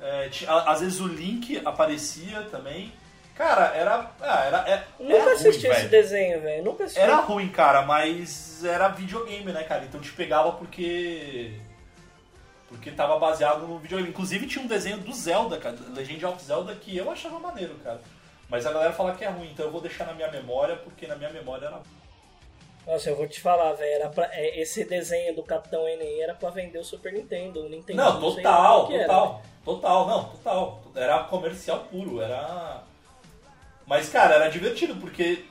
[0.00, 2.92] é, tinha- às vezes o Link aparecia também.
[3.34, 4.10] Cara, era.
[4.20, 6.64] Ah, era, é, Nunca era assisti ruim, esse desenho, velho.
[6.64, 7.00] Nunca assisti.
[7.00, 9.84] Era ruim, cara, mas era videogame, né, cara?
[9.84, 11.58] Então te pegava porque.
[12.68, 14.10] Porque tava baseado no videogame.
[14.10, 18.00] Inclusive tinha um desenho do Zelda, cara, Legend of Zelda, que eu achava maneiro, cara.
[18.48, 21.06] Mas a galera fala que é ruim, então eu vou deixar na minha memória, porque
[21.06, 21.80] na minha memória era.
[22.86, 23.92] Nossa, eu vou te falar, velho.
[23.94, 27.64] era pra- é, Esse desenho do Capitão N aí era pra vender o Super Nintendo.
[27.64, 29.32] O Nintendo Não, total, o que era, total.
[29.34, 29.44] velho.
[29.64, 30.80] Total, não, total.
[30.94, 32.82] Era comercial puro, era.
[33.90, 35.44] Mas, cara, era divertido, porque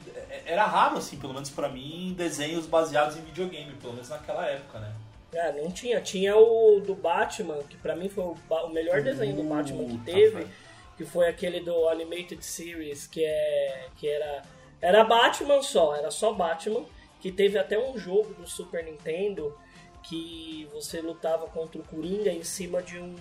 [0.45, 4.79] era raro, assim, pelo menos pra mim, desenhos baseados em videogame, pelo menos naquela época,
[4.79, 4.93] né?
[5.35, 5.99] Ah, não tinha.
[5.99, 9.97] Tinha o do Batman, que pra mim foi o, o melhor desenho do Batman que
[10.05, 10.49] teve, velho.
[10.95, 14.41] que foi aquele do Animated Series, que é que era
[14.81, 16.85] era Batman só, era só Batman,
[17.19, 19.53] que teve até um jogo do Super Nintendo
[20.01, 23.13] que você lutava contra o Coringa em cima de um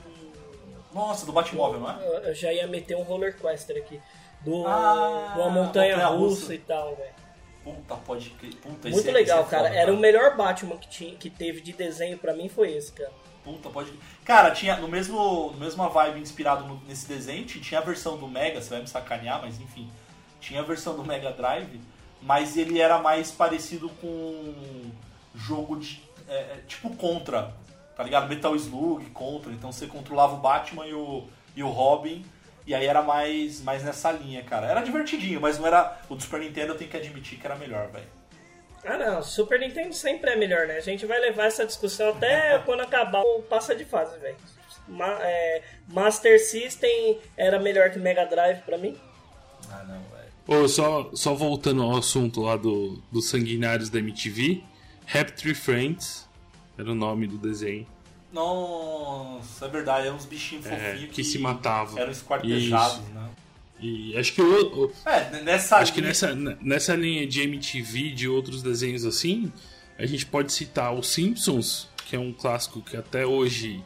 [0.95, 2.29] Nossa, do Batmóvel, não é?
[2.31, 4.01] eu já ia meter um roller coaster aqui
[4.43, 6.41] do Ah, uma montanha montanha-russa.
[6.43, 7.19] russa e tal, velho.
[7.65, 8.55] Puta, pode crer.
[8.57, 9.69] Puta, Muito esse, legal, esse é cara.
[9.69, 12.93] foda, Era o melhor Batman que tinha que teve de desenho pra mim foi esse,
[12.93, 13.13] cara.
[13.45, 14.01] Puta, pode crer.
[14.25, 18.17] Cara, tinha no mesmo, no mesma vibe inspirado no- nesse desenho, ti- tinha a versão
[18.17, 19.91] do Mega, você vai me sacanear, mas enfim.
[20.41, 21.81] Tinha a versão do Mega Drive,
[22.23, 24.91] mas ele era mais parecido com
[25.35, 26.03] jogo de.
[26.29, 27.55] é, é, tipo Contra,
[27.97, 28.29] tá ligado?
[28.29, 29.51] Metal Slug, Contra.
[29.53, 32.25] Então você controlava o Batman e o, e o Robin.
[32.69, 34.67] E aí era mais, mais nessa linha, cara.
[34.67, 35.99] Era divertidinho, mas não era.
[36.07, 38.05] O do Super Nintendo eu tenho que admitir que era melhor, velho.
[38.85, 40.77] Ah não, Super Nintendo sempre é melhor, né?
[40.77, 44.37] A gente vai levar essa discussão até quando acabar o passa de fase, velho.
[44.87, 48.95] Ma- é, Master System era melhor que Mega Drive pra mim.
[49.71, 50.03] Ah, não,
[50.47, 50.65] velho.
[50.65, 54.63] Ô, só, só voltando ao assunto lá do, dos sanguinários da MTV,
[55.13, 56.29] Happy Tree Friends
[56.79, 57.87] era o nome do desenho.
[58.33, 61.99] Nossa, é verdade, eram uns bichinhos É, fofinhos que se matavam.
[61.99, 63.13] Eram esquartejados, Isso.
[63.15, 63.31] né?
[63.81, 68.29] E acho que o, É, nessa acho que linha- nessa, nessa linha de MTV, de
[68.29, 69.53] outros desenhos assim,
[69.97, 73.83] a gente pode citar os Simpsons, que é um clássico que até hoje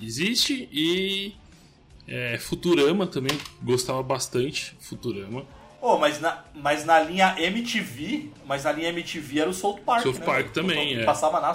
[0.00, 1.34] existe, e
[2.06, 5.44] é, Futurama também, gostava bastante, Futurama.
[5.84, 10.04] Oh, mas na, mas na linha MTV, mas na linha MTV era o South Park,
[10.04, 10.24] South né?
[10.24, 11.04] Park também, Que é.
[11.04, 11.52] Passava na,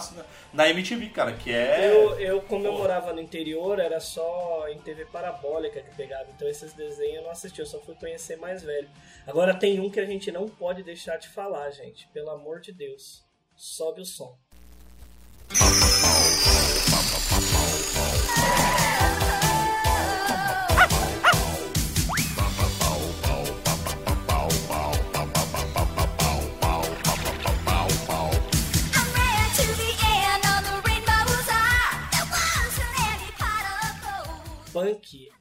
[0.51, 1.89] na MTV, cara, que é...
[1.89, 6.25] Eu, eu, como eu morava no interior, era só em TV parabólica que pegava.
[6.35, 8.89] Então esses desenhos eu não assisti, eu só fui conhecer mais velho.
[9.25, 12.05] Agora tem um que a gente não pode deixar de falar, gente.
[12.09, 13.23] Pelo amor de Deus.
[13.55, 14.37] Sobe o som.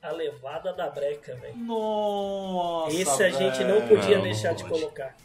[0.09, 1.57] A levada da breca, velho.
[1.57, 4.83] Nossa, Esse a gente não podia Não, deixar de não pode.
[4.83, 5.17] colocar.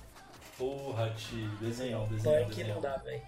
[0.57, 2.75] Porra, tio, desenhão, desenhão, Punk desenhão.
[2.75, 3.21] não dá, velho.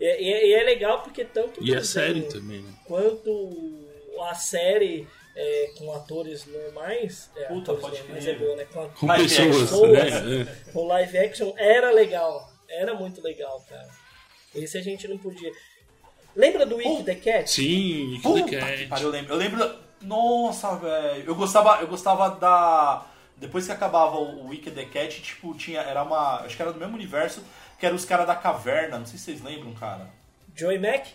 [0.00, 2.72] E, e- e é legal porque tanto E a desenho série também, né?
[2.86, 3.84] quanto
[4.22, 8.64] a série é, com atores normais, é, Puta, atores pode normais é boa, né?
[8.72, 9.86] Com, Com Live pessoas, action.
[9.88, 10.40] né?
[10.68, 10.72] É.
[10.72, 13.88] com live action era legal, era muito legal, cara.
[14.54, 15.52] Esse a gente não podia.
[16.34, 17.50] Lembra do Wiki the Cat?
[17.50, 18.86] Sim, Puta the que Cat.
[18.88, 19.34] pariu, eu lembro.
[19.34, 19.85] Eu lembro...
[20.00, 21.24] Nossa, velho.
[21.26, 23.04] Eu gostava, eu gostava da...
[23.36, 25.80] Depois que acabava o Wicked the Cat, tipo, tinha...
[25.80, 26.40] Era uma...
[26.40, 27.42] Acho que era do mesmo universo,
[27.78, 28.98] que eram os caras da caverna.
[28.98, 30.08] Não sei se vocês lembram, cara.
[30.54, 31.06] Joey Mac?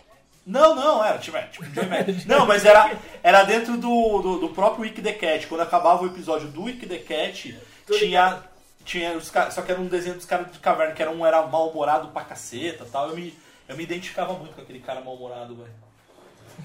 [0.44, 2.08] Não, não, era tipo, é, tipo Joey Mac.
[2.26, 5.46] Não, mas era, era dentro do, do, do próprio Wick the Cat.
[5.46, 7.56] Quando acabava o episódio do Wick the Cat,
[7.86, 8.42] tinha,
[8.84, 9.30] tinha os.
[9.50, 12.24] Só que era um desenho dos caras de caverna, que era um era mal-humorado pra
[12.24, 13.10] caceta tal.
[13.10, 13.36] Eu me,
[13.68, 15.70] eu me identificava muito com aquele cara mal-humorado, velho.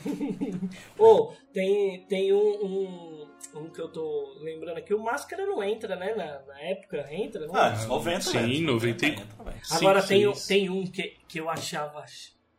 [0.97, 4.93] Ô, tem, tem um, um, um que eu tô lembrando aqui.
[4.93, 6.13] O Máscara não entra, né?
[6.15, 7.45] Na, na época, entra?
[7.47, 7.77] Não Ah, entra?
[7.79, 8.63] nos 90, Sim, velho.
[8.65, 9.65] 90 e- entra, velho.
[9.65, 10.47] Sim, Agora tem, sim, um- sim.
[10.47, 12.03] tem um que, que eu achava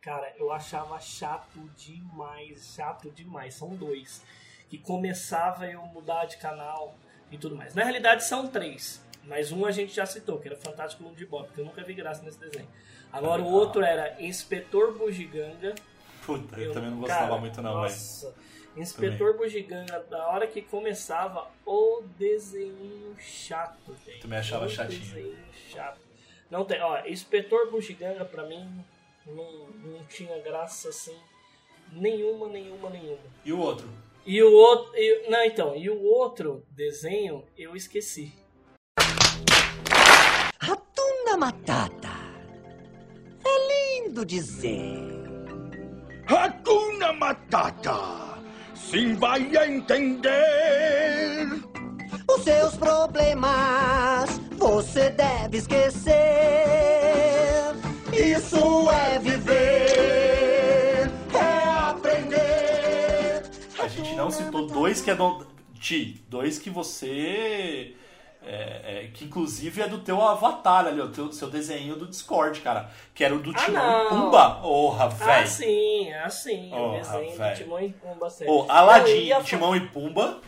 [0.01, 3.53] Cara, eu achava chato demais, chato demais.
[3.55, 4.23] São dois.
[4.69, 6.95] Que começava eu mudar de canal
[7.31, 7.75] e tudo mais.
[7.75, 9.03] Na realidade são três.
[9.25, 11.83] Mas um a gente já citou, que era Fantástico Mundo de Bob, que eu nunca
[11.83, 12.67] vi graça nesse desenho.
[13.11, 15.75] Agora o outro era Inspetor Bugiganga.
[16.37, 17.81] Puta, eu, Eu- também não gostava cara, muito não, velho.
[17.83, 18.35] Nossa,
[18.77, 24.21] Inspetor Bugiganga, da hora que começava, o desenho chato, gente.
[24.21, 24.99] Também achava O chatinho.
[25.01, 25.37] desenho
[25.71, 25.99] chato.
[26.49, 28.67] Não tem, ó, Inspetor Bugiganga pra mim
[29.25, 31.15] não, não tinha graça assim
[31.91, 33.19] nenhuma, nenhuma, nenhuma.
[33.43, 33.89] E o outro?
[34.25, 38.33] E o outro, e- não, então, e o outro desenho eu esqueci.
[40.61, 42.09] Ratunda Matata.
[43.45, 45.28] É lindo dizer.
[46.29, 48.37] Hakuna Matata.
[48.75, 50.29] Sim vai entender.
[52.29, 56.13] Os seus problemas você deve esquecer.
[58.13, 63.43] Isso é viver, é aprender.
[63.79, 65.47] A gente não citou dois que é do.
[65.79, 67.95] Ti, dois que você.
[68.41, 72.61] É, é, que inclusive é do teu avatar ali, o teu, seu desenho do Discord,
[72.61, 72.89] cara.
[73.13, 74.05] Que era o do Ah, Timão não.
[74.05, 74.55] e Pumba.
[74.61, 75.47] Porra, Ah, velho.
[75.47, 77.55] sim, ah, sim, o Porra, desenho velho.
[77.55, 78.53] do Timão e Pumba sério.
[78.53, 80.41] Ô, Eu Aladdin, ia Timão e Pumba.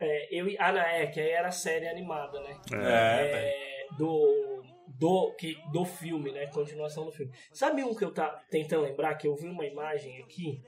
[0.00, 2.56] É, eu, ah, não, é, que aí era série animada, né?
[2.72, 6.46] É, É, do, do, que, do filme, né?
[6.48, 7.32] Continuação do filme.
[7.52, 9.14] Sabe um que eu tá tentando lembrar?
[9.14, 10.60] Que eu vi uma imagem aqui,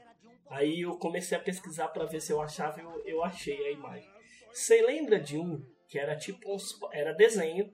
[0.48, 3.72] aí eu comecei a pesquisar pra ver se eu achava e eu, eu achei a
[3.72, 4.08] imagem.
[4.52, 7.72] Você lembra de um que era tipo uns, era desenho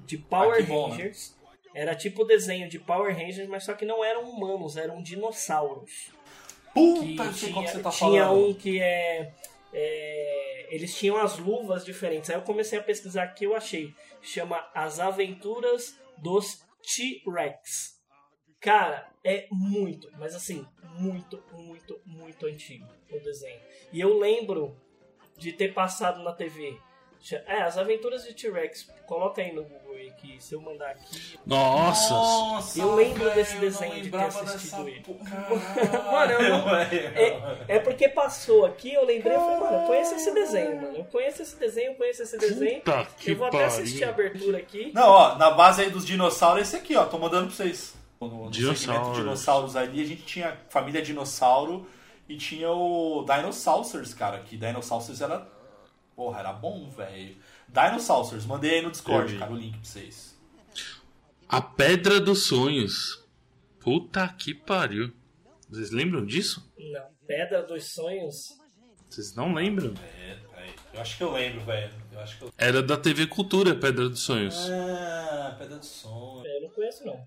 [0.00, 0.96] de Power Ah, que bom, né?
[0.96, 1.36] Rangers?
[1.74, 6.10] Era tipo desenho de Power Rangers, mas só que não eram humanos, eram dinossauros.
[6.74, 8.48] Puta, sei qual que você tá tinha falando.
[8.48, 9.32] um que é,
[9.72, 12.30] é, Eles tinham as luvas diferentes.
[12.30, 13.94] Aí eu comecei a pesquisar aqui eu achei.
[14.20, 18.00] Chama As Aventuras dos T-Rex.
[18.60, 23.60] Cara, é muito, mas assim, muito, muito, muito antigo o desenho.
[23.92, 24.76] E eu lembro
[25.36, 26.78] de ter passado na TV.
[27.46, 28.88] É, As Aventuras de T-Rex.
[29.06, 31.38] Coloca aí no Google aí que se eu mandar aqui.
[31.44, 32.14] Nossa!
[32.14, 35.04] Nossa, Eu lembro velho, desse desenho de ter assistido ele.
[36.10, 40.14] Mano, eu não- é, é porque passou aqui, eu lembrei, eu falei, mano, eu conheço
[40.14, 40.96] esse desenho, mano.
[40.98, 42.80] Eu conheço esse desenho, eu conheço esse desenho.
[42.82, 43.68] Puta que eu vou até pariu.
[43.72, 44.92] assistir a abertura aqui.
[44.94, 47.94] Não, ó, na base aí dos dinossauros, esse aqui, ó, tô mandando pra vocês.
[48.20, 49.76] No, no Dinossauros.
[49.76, 51.86] ali, a gente tinha família dinossauro
[52.28, 55.46] e tinha o Dinosaurs, cara, que Dinosaurs era.
[56.20, 57.34] Porra, era bom, velho.
[57.66, 60.38] Dinosaurs, mandei aí no Discord, cara, o link pra vocês.
[61.48, 63.26] A Pedra dos Sonhos.
[63.78, 65.14] Puta que pariu.
[65.66, 66.70] Vocês lembram disso?
[66.78, 68.50] Não, Pedra dos Sonhos.
[69.08, 69.94] Vocês não lembram?
[70.18, 70.74] É, peraí.
[70.92, 71.90] Eu acho que eu lembro, velho.
[72.12, 72.52] Eu acho que eu.
[72.58, 74.68] Era da TV Cultura, Pedra dos Sonhos.
[74.68, 76.42] Ah, Pedra do Som.
[76.44, 77.26] Eu não conheço, não.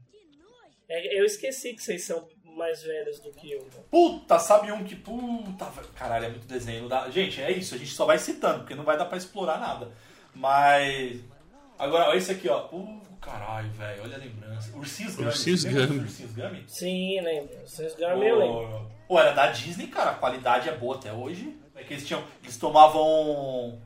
[0.87, 2.27] É, eu esqueci que vocês são
[2.63, 3.67] mais velhos do que eu.
[3.91, 4.95] Puta, sabe um que.
[4.95, 6.87] Puta, caralho, é muito desenho.
[6.87, 9.59] dá- Gente, é isso, a gente só vai citando, porque não vai dar pra explorar
[9.59, 9.91] nada.
[10.33, 11.19] Mas.
[11.77, 12.67] Agora, olha esse aqui, ó.
[12.71, 14.75] Uh, caralho, velho, olha a lembrança.
[14.77, 15.27] Ursinhos Gummy.
[15.27, 15.99] Ursinhos Gummy.
[15.99, 16.63] Ursinhos Gummy?
[16.67, 17.55] Sim, lembro.
[17.65, 18.91] Vocês Gummy eu lembro.
[19.07, 21.55] Pô, era da Disney, cara, a qualidade é boa até hoje.
[21.75, 22.23] É que eles tinham.
[22.43, 23.79] Eles tomavam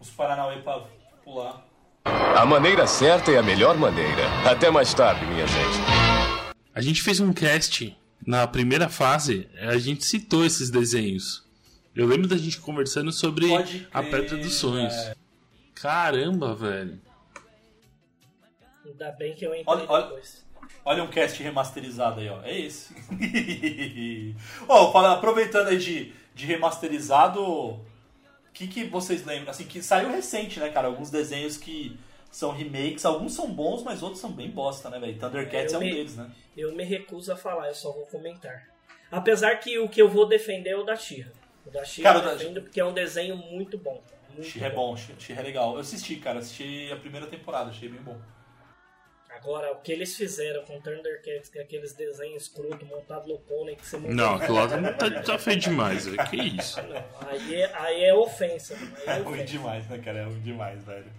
[0.00, 0.82] os Paranauê pra
[1.24, 1.66] pular.
[2.04, 4.22] A maneira certa é a melhor maneira.
[4.50, 5.78] Até mais tarde, minha gente.
[6.74, 7.96] A gente fez um cast
[8.26, 11.44] na primeira fase, a gente citou esses desenhos.
[11.94, 14.94] Eu lembro da gente conversando sobre Pode a crer, Pedra dos Sonhos.
[14.94, 15.16] velho.
[15.74, 17.00] Caramba, velho.
[18.84, 20.42] Ainda bem que eu entrei Olha- olha- depois.
[20.84, 22.42] Olha um cast remasterizado aí, ó.
[22.42, 22.92] É esse.
[24.68, 27.80] Ó, fala- aproveitando aí de, de remasterizado, o
[28.52, 29.50] que, que vocês lembram?
[29.50, 30.88] Assim, que saiu recente, né, cara?
[30.88, 31.96] Alguns desenhos que
[32.32, 35.16] são remakes, alguns são bons, mas outros são bem bosta, né, velho?
[35.18, 36.30] Thundercats é, Eu um me- deles, né?
[36.56, 38.68] Eu me recuso a falar, eu só vou comentar.
[39.10, 41.30] Apesar que o que eu vou defender é o da Xirra.
[41.66, 44.02] O da Xirra Cara, eu o da- defendo porque é um desenho muito bom.
[44.42, 45.74] She é bom, She é legal.
[45.74, 48.18] Eu assisti, cara, assisti a primeira temporada, achei bem bom.
[49.30, 53.74] Agora, o que eles fizeram com Thundercats, que é aqueles desenhos escroto montado no pônei
[53.76, 56.28] que você monta- Não, aquilo lá tá, tá feio demais, velho.
[56.28, 56.80] Que isso?
[56.82, 58.74] Não, aí, é, aí é ofensa.
[58.76, 59.44] mano, Aí É é ruim ofensa.
[59.52, 60.18] demais, né, cara?
[60.20, 61.10] É ruim demais, velho.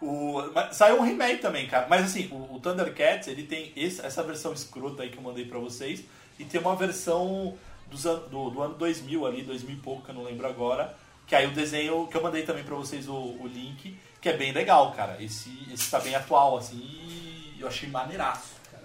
[0.00, 0.42] O,
[0.72, 1.86] saiu um remake também, cara.
[1.88, 5.44] Mas assim, o, o Thundercats, ele tem esse- essa versão escrota aí que eu mandei
[5.46, 6.04] pra vocês.
[6.38, 7.56] E tem uma versão
[7.90, 10.94] dos do, do ano 2000 ali, 2000 e pouco, que eu não lembro agora.
[11.26, 14.36] Que aí o desenho que eu mandei também pra vocês o, o link, que é
[14.36, 15.16] bem legal, cara.
[15.20, 18.84] Esse, esse tá bem atual, assim, e eu achei maneiraço, cara.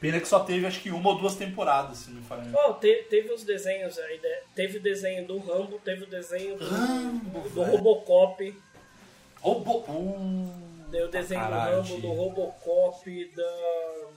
[0.00, 2.50] Pena que só teve, acho que uma ou duas temporadas, se não me falha.
[2.50, 4.38] Pô, te- teve os desenhos aí, né?
[4.54, 7.76] teve o desenho do Rambo, teve o desenho do, do velho.
[7.76, 8.56] Robocop,
[9.40, 9.84] Robo...
[9.88, 14.08] Uh, teve o desenho caralho, do Rambo, do Robocop, da...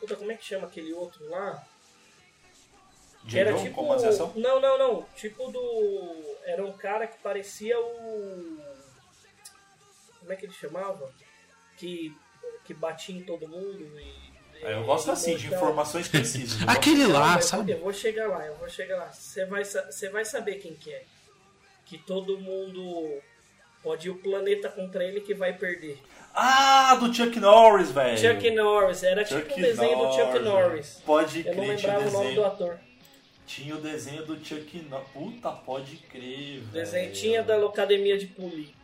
[0.00, 1.64] Puta, como é que chama aquele outro lá?
[3.28, 3.92] Que era tipo.
[3.92, 4.32] Ação?
[4.36, 5.02] Não, não, não.
[5.16, 6.36] Tipo do.
[6.44, 8.58] Era um cara que parecia o.
[10.20, 11.10] Como é que ele chamava?
[11.78, 12.14] Que,
[12.64, 14.34] que batia em todo mundo e.
[14.60, 16.62] Eu gosto assim, de informações precisas.
[16.68, 17.72] Aquele lá, sabe?
[17.72, 19.12] Eu vou chegar lá, eu vou chegar lá.
[19.12, 19.62] Você vai,
[20.10, 21.04] vai saber quem que é.
[21.84, 23.20] Que todo mundo
[23.84, 26.00] pode ir o planeta contra ele que vai perder.
[26.34, 28.18] Ah, do Chuck Norris, velho.
[28.18, 31.02] Chuck Norris, era Chuck tipo um desenho do Chuck Norris, Norris.
[31.06, 32.80] Pode Eu não crer, lembrava o nome do ator.
[33.46, 35.08] Tinha o desenho do Chuck Norris.
[35.12, 36.72] Puta, pode crer, velho.
[36.72, 38.74] Desenho tinha da Academia de Poli.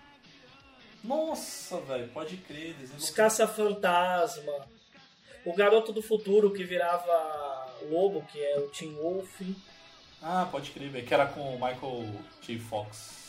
[1.03, 2.75] Nossa, velho, pode crer.
[2.75, 4.53] Desenho Os Caça-Fantasma.
[5.45, 9.41] O Garoto do Futuro que virava lobo, que é o Tim Wolf.
[10.23, 11.07] Ah, pode crer, velho.
[11.07, 12.07] Que era com o Michael
[12.43, 12.59] J.
[12.59, 13.20] Fox.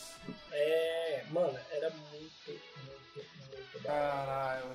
[0.52, 3.84] É, mano, era muito, muito, muito.
[3.84, 4.66] Caralho.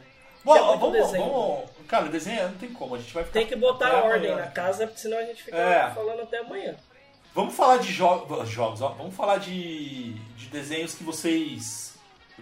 [0.44, 1.70] Bom, vamos, desenho, vamos.
[1.88, 3.32] Cara, desenho não tem como, a gente vai ficar.
[3.40, 4.46] Tem que botar ordem amanhã.
[4.46, 5.90] na casa, porque senão a gente fica É.
[5.92, 6.76] falando até amanhã.
[7.34, 8.06] Vamos falar de jo
[8.46, 8.88] jogos, ó.
[8.90, 11.94] Vamos falar de, de desenhos que vocês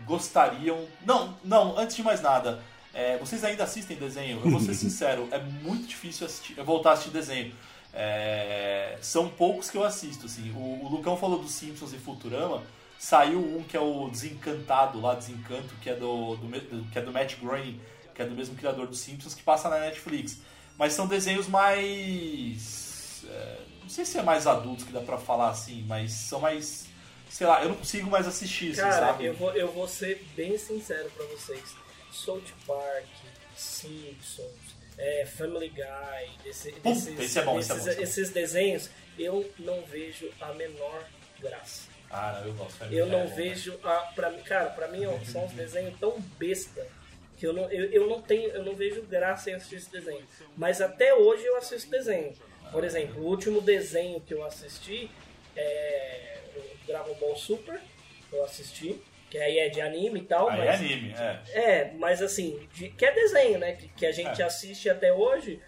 [0.04, 0.86] gostariam.
[1.04, 2.60] Não, não, antes de mais nada.
[2.92, 4.40] é, vocês ainda assistem desenho?
[4.44, 7.54] Eu vou ser sincero, é muito difícil assistir, eu voltar a assistir desenho.
[7.92, 10.50] É, são poucos que eu assisto, assim.
[10.52, 12.62] O, o Lucão falou dos Simpsons e Futurama.
[13.04, 17.12] Saiu um que é o Desencantado lá, Desencanto, que é do, do que é do
[17.12, 17.78] Matt Groening,
[18.14, 20.38] que é do mesmo criador dos Simpsons, que passa na Netflix.
[20.78, 23.22] Mas são desenhos mais.
[23.28, 26.86] é, não sei se é mais adultos que dá pra falar assim, mas são mais.
[27.28, 29.26] Sei lá, eu não consigo mais assistir, assim, Cara, sabe?
[29.26, 31.74] eu vou, eu vou ser bem sincero pra vocês.
[32.10, 33.04] South Park,
[33.54, 34.48] Simpsons,
[34.96, 38.02] é, Family Guy, desse, Puta, desses, esse é bom, é esse é bom.
[38.02, 38.88] esses desenhos,
[39.18, 41.04] eu não vejo a menor
[41.38, 41.93] graça.
[42.10, 42.84] Ah, não, eu gosto.
[42.84, 46.86] Eu não é vejo, a, pra mim, cara, pra mim são uns desenhos tão besta
[47.36, 50.22] que eu não, eu, eu não tenho, eu não vejo graça em assistir esse desenho.
[50.56, 52.32] Mas até hoje eu assisto desenho.
[52.70, 55.10] Por exemplo, o último desenho que eu assisti
[55.56, 57.80] é o Dragon Ball Super,
[58.32, 59.00] eu assisti,
[59.30, 61.40] que aí é de anime e tal, Aí mas é anime, é.
[61.52, 63.72] é, mas assim, de- que é desenho, né?
[63.74, 64.44] Que, que a gente É.
[64.44, 65.60] assiste até hoje.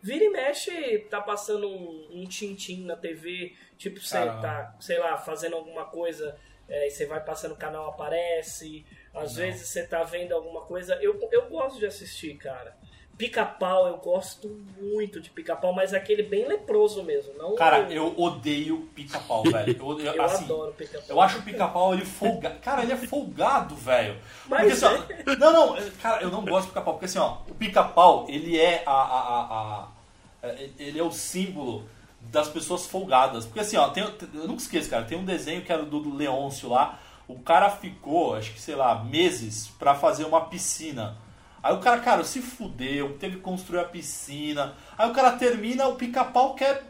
[0.00, 5.16] Vira e mexe, tá passando um, um tintim na TV, tipo, você tá, sei lá,
[5.18, 6.38] fazendo alguma coisa,
[6.68, 8.86] é, e você vai passando o canal, aparece.
[9.12, 9.42] Às Não.
[9.42, 10.94] vezes você tá vendo alguma coisa.
[11.02, 12.76] Eu, eu gosto de assistir, cara.
[13.18, 14.48] Pica-pau, eu gosto
[14.80, 17.32] muito de pica-pau, mas aquele bem leproso mesmo.
[17.36, 19.76] Não Cara, o- eu odeio pica-pau, velho.
[19.76, 21.04] Eu, eu- Eu assim, adoro pica-pau.
[21.08, 22.58] Eu acho o pica-pau ele folgado.
[22.60, 24.16] Cara, ele é folgado, velho.
[24.48, 26.94] Mas Porque, assim, ó, Não, não, cara, eu não gosto do pica-pau.
[26.94, 29.42] Porque assim, ó, o pica-pau, ele é a, a, a,
[29.82, 29.88] a-
[30.44, 31.84] é, Ele é o símbolo
[32.20, 33.44] das pessoas folgadas.
[33.46, 36.14] Porque assim, ó, tem, eu nunca esqueço, cara, tem um desenho que era do, do
[36.14, 37.00] Leôncio lá.
[37.26, 41.16] O cara ficou, acho que, sei lá, meses pra fazer uma piscina.
[41.62, 44.74] Aí o cara, cara, se fudeu, teve que construir a piscina.
[44.96, 46.82] Aí o cara termina, o pica-pau quer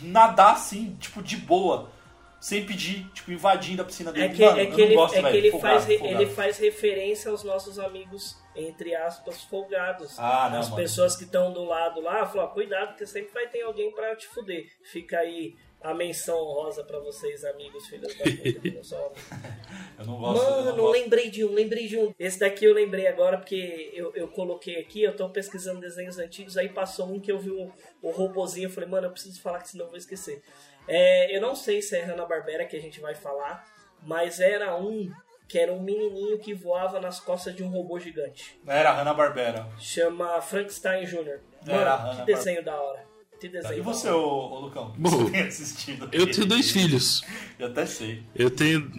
[0.00, 1.90] nadar assim, tipo, de boa.
[2.38, 4.26] Sem pedir, tipo, invadindo a piscina dele.
[4.26, 6.22] É que, Mano, é que, ele, gosto, é que ele, folgado, faz, folgado.
[6.22, 10.18] ele faz referência aos nossos amigos, entre aspas, folgados.
[10.18, 10.82] Ah, não, As mano.
[10.82, 14.28] pessoas que estão do lado lá, falam, cuidado, porque sempre vai ter alguém pra te
[14.28, 14.66] fuder.
[14.84, 19.12] Fica aí a menção honrosa pra vocês, amigos, filhos da puta, não.
[19.98, 20.44] Eu não gosto.
[20.44, 20.92] eu Mano, não gosto.
[20.92, 22.12] lembrei de um, lembrei de um.
[22.18, 26.58] Esse daqui eu lembrei agora porque eu, eu coloquei aqui, eu tô pesquisando desenhos antigos,
[26.58, 27.72] aí passou um que eu vi o,
[28.02, 30.42] o robozinho, eu falei, mano, eu preciso falar que senão eu vou esquecer.
[30.86, 33.64] É, eu não sei se é Hanna-Barbera que a gente vai falar,
[34.02, 35.10] mas era um
[35.48, 38.60] que era um menininho que voava nas costas de um robô gigante.
[38.66, 39.66] Era Hanna-Barbera.
[39.78, 41.40] Chama Frankenstein Jr.
[41.66, 43.06] Mano, Era que desenho da hora.
[43.40, 44.92] Desenho E você, ô, ô Lucão?
[44.92, 46.08] que Bom, você tem assistido?
[46.12, 47.22] Eu tenho dois filhos.
[47.58, 48.22] Eu até sei.
[48.34, 48.90] Eu tenho.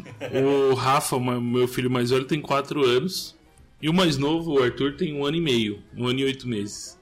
[0.72, 3.36] O Rafa, meu filho mais velho, tem 4 anos.
[3.82, 5.84] E o mais novo, o Arthur, tem um ano e meio.
[5.96, 6.98] Um ano e oito meses.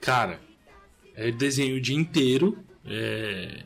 [0.00, 0.40] Cara,
[1.14, 2.58] é desenho o dia inteiro.
[2.86, 3.64] é,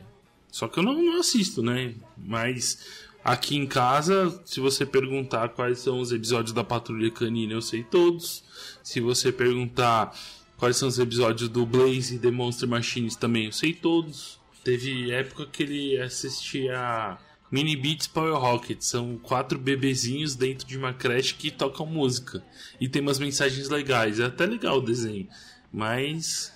[0.51, 1.93] Só que eu não, não assisto, né?
[2.17, 2.85] Mas
[3.23, 7.83] aqui em casa, se você perguntar quais são os episódios da Patrulha Canina, eu sei
[7.83, 8.43] todos.
[8.81, 10.17] Se você perguntar
[10.63, 14.39] quais são os episódios do Blaze e The Monster Machines, também eu sei todos.
[14.63, 17.17] Teve época que ele assistia
[17.51, 18.79] Mini Beats Power Rocket.
[18.79, 22.41] São quatro bebezinhos dentro de uma creche que tocam música.
[22.79, 24.21] E tem umas mensagens legais.
[24.21, 25.27] É até legal o desenho.
[25.69, 26.53] Mas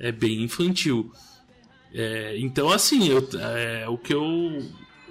[0.00, 1.12] é bem infantil.
[1.92, 4.24] É, então, assim, eu- é, o, que eu,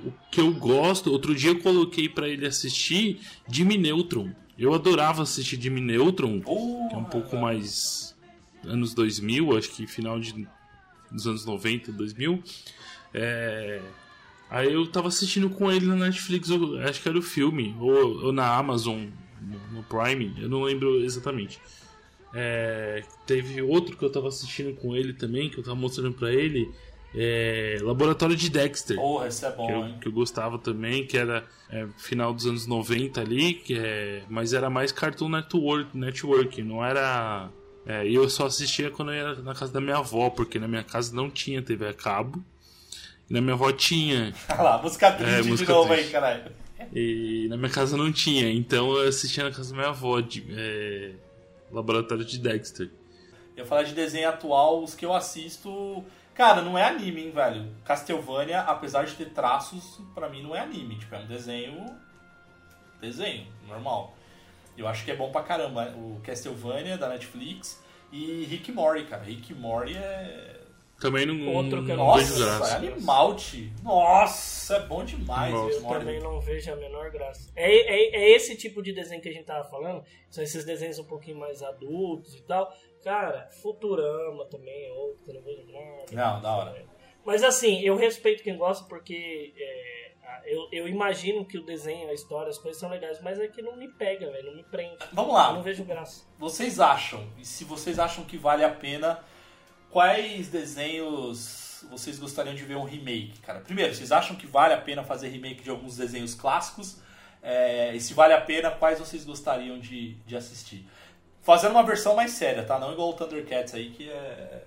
[0.05, 1.09] o que eu gosto.
[1.13, 4.31] Outro dia eu coloquei pra ele assistir Jimmy Neutron.
[4.59, 8.12] Eu adorava assistir Jimmy Neutron, que é um pouco mais
[8.65, 10.47] anos 2000, acho que final de,
[11.11, 12.43] dos anos 90, 2000.
[13.13, 13.81] É,
[14.49, 18.25] aí eu tava assistindo com ele na Netflix, eu acho que era o filme, ou,
[18.25, 19.05] ou na Amazon,
[19.41, 21.59] no, no Prime, eu não lembro exatamente.
[22.33, 26.33] É, teve outro que eu tava assistindo com ele também, que eu tava mostrando pra
[26.33, 26.71] ele.
[27.15, 28.95] É, Laboratório de Dexter.
[28.95, 32.47] Porra, esse é bom, que eu, que eu gostava também, que era é, final dos
[32.47, 37.51] anos 90 ali, que é, mas era mais Cartoon Network, network não era.
[37.85, 40.67] É, e eu só assistia quando eu ia na casa da minha avó, porque na
[40.67, 42.43] minha casa não tinha TV a cabo.
[43.29, 44.33] E na minha avó tinha.
[44.49, 46.05] Olha lá, música triste É, de música novo triste.
[46.07, 46.51] aí, caralho.
[46.93, 50.45] E na minha casa não tinha, então eu assistia na casa da minha avó, de,
[50.49, 51.11] é,
[51.71, 52.89] Laboratório de Dexter.
[53.55, 56.03] Eu falar de desenho atual, os que eu assisto.
[56.33, 57.67] Cara, não é anime, hein, velho.
[57.85, 60.97] Castlevania, apesar de ter traços, pra mim não é anime.
[60.97, 61.85] Tipo, é um desenho.
[62.99, 64.17] Desenho, normal.
[64.77, 65.93] Eu acho que é bom pra caramba.
[65.95, 69.23] O Castlevania da Netflix e Rick Morty, cara.
[69.23, 70.59] Rick Morty é.
[70.99, 72.77] Também não, Outro que eu não não vejo Nossa, é graça.
[72.77, 73.71] animal, tio.
[73.83, 75.53] Nossa, é bom demais.
[75.53, 75.75] Nossa.
[75.75, 77.51] Eu também não vejo a menor graça.
[77.55, 80.03] É, é, é esse tipo de desenho que a gente tava falando.
[80.29, 82.71] São esses desenhos um pouquinho mais adultos e tal.
[83.03, 86.05] Cara, Futurama também é outro que eu não vejo nada.
[86.11, 86.85] Não, da hora.
[87.25, 90.11] Mas assim, eu respeito quem gosta porque é,
[90.45, 93.61] eu, eu imagino que o desenho, a história, as coisas são legais, mas é que
[93.61, 94.97] não me pega, velho, não me prende.
[95.11, 95.49] Vamos lá.
[95.49, 96.23] Eu não vejo graça.
[96.37, 99.19] Vocês acham, e se vocês acham que vale a pena,
[99.89, 103.59] quais desenhos vocês gostariam de ver um remake, cara?
[103.59, 106.97] Primeiro, vocês acham que vale a pena fazer remake de alguns desenhos clássicos?
[107.41, 110.87] É, e se vale a pena, quais vocês gostariam de, de assistir?
[111.41, 112.79] Fazendo uma versão mais séria, tá?
[112.79, 114.63] Não igual o Thundercats aí, que é,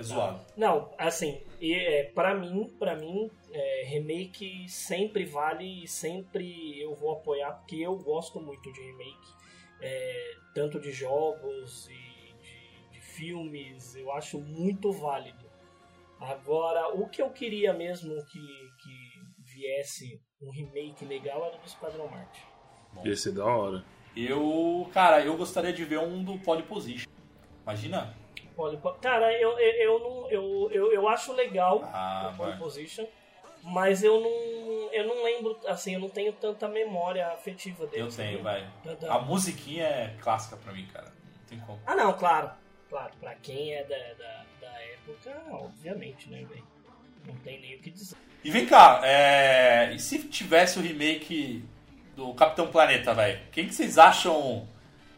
[0.00, 0.40] é zoado.
[0.56, 6.94] Não, assim, e, é, para mim, para mim, é, remake sempre vale e sempre eu
[6.94, 9.28] vou apoiar porque eu gosto muito de remake,
[9.80, 15.50] é, tanto de jogos e de, de filmes, eu acho muito válido.
[16.18, 18.40] Agora, o que eu queria mesmo que,
[18.82, 22.42] que viesse um remake legal era do Esquadrão Marte.
[23.04, 23.84] Ia ser da hora.
[24.16, 27.08] Eu, cara, eu gostaria de ver um do Polyposition.
[27.62, 28.14] Imagina?
[28.78, 32.56] Pole- Cara, eu, eu, eu, não, eu, eu, eu acho legal Ah, o Pole.
[32.58, 33.06] Position,
[33.62, 38.02] mas eu não, eu não lembro, assim, eu não tenho tanta memória afetiva dele.
[38.04, 38.66] Eu tenho, vai.
[39.08, 41.06] A musiquinha é clássica pra mim, cara.
[41.06, 41.78] Não tem como.
[41.86, 42.50] Ah, não, claro.
[42.88, 46.64] Claro, pra quem é da, da, da época, obviamente, né, velho?
[47.26, 48.16] Não tem nem o que dizer.
[48.42, 49.92] E vem cá, é...
[49.94, 51.62] e se tivesse o remake
[52.16, 53.38] do Capitão Planeta, velho?
[53.52, 54.66] Quem que vocês acham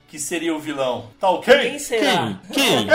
[0.09, 1.11] que seria o vilão?
[1.19, 1.59] Tá ok?
[1.61, 2.39] Quem será?
[2.53, 2.87] Quem?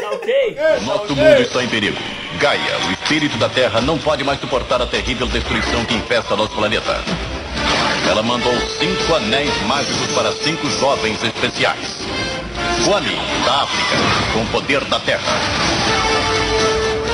[0.00, 0.56] Tá ok?
[0.78, 1.96] O nosso mundo está em perigo.
[2.38, 6.54] Gaia, o espírito da Terra, não pode mais suportar a terrível destruição que infesta nosso
[6.54, 7.00] planeta.
[8.08, 12.04] Ela mandou cinco anéis mágicos para cinco jovens especiais.
[12.84, 13.96] Kwame, da África,
[14.32, 15.40] com o poder da Terra.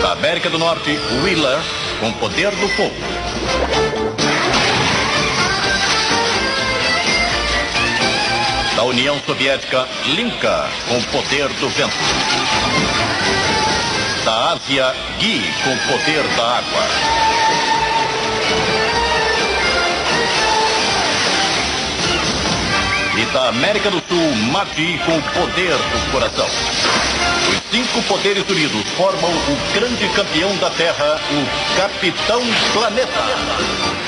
[0.03, 1.59] Da América do Norte, Wheeler,
[2.01, 3.90] com o poder do fogo.
[8.81, 11.95] Da União Soviética, Linka, com o poder do vento.
[14.25, 16.83] Da Ásia, Gui, com o poder da água.
[23.19, 26.47] E da América do Sul, Mati, com o poder do coração.
[27.51, 32.41] Os cinco poderes unidos formam o grande campeão da Terra, o Capitão
[32.73, 34.00] Planeta.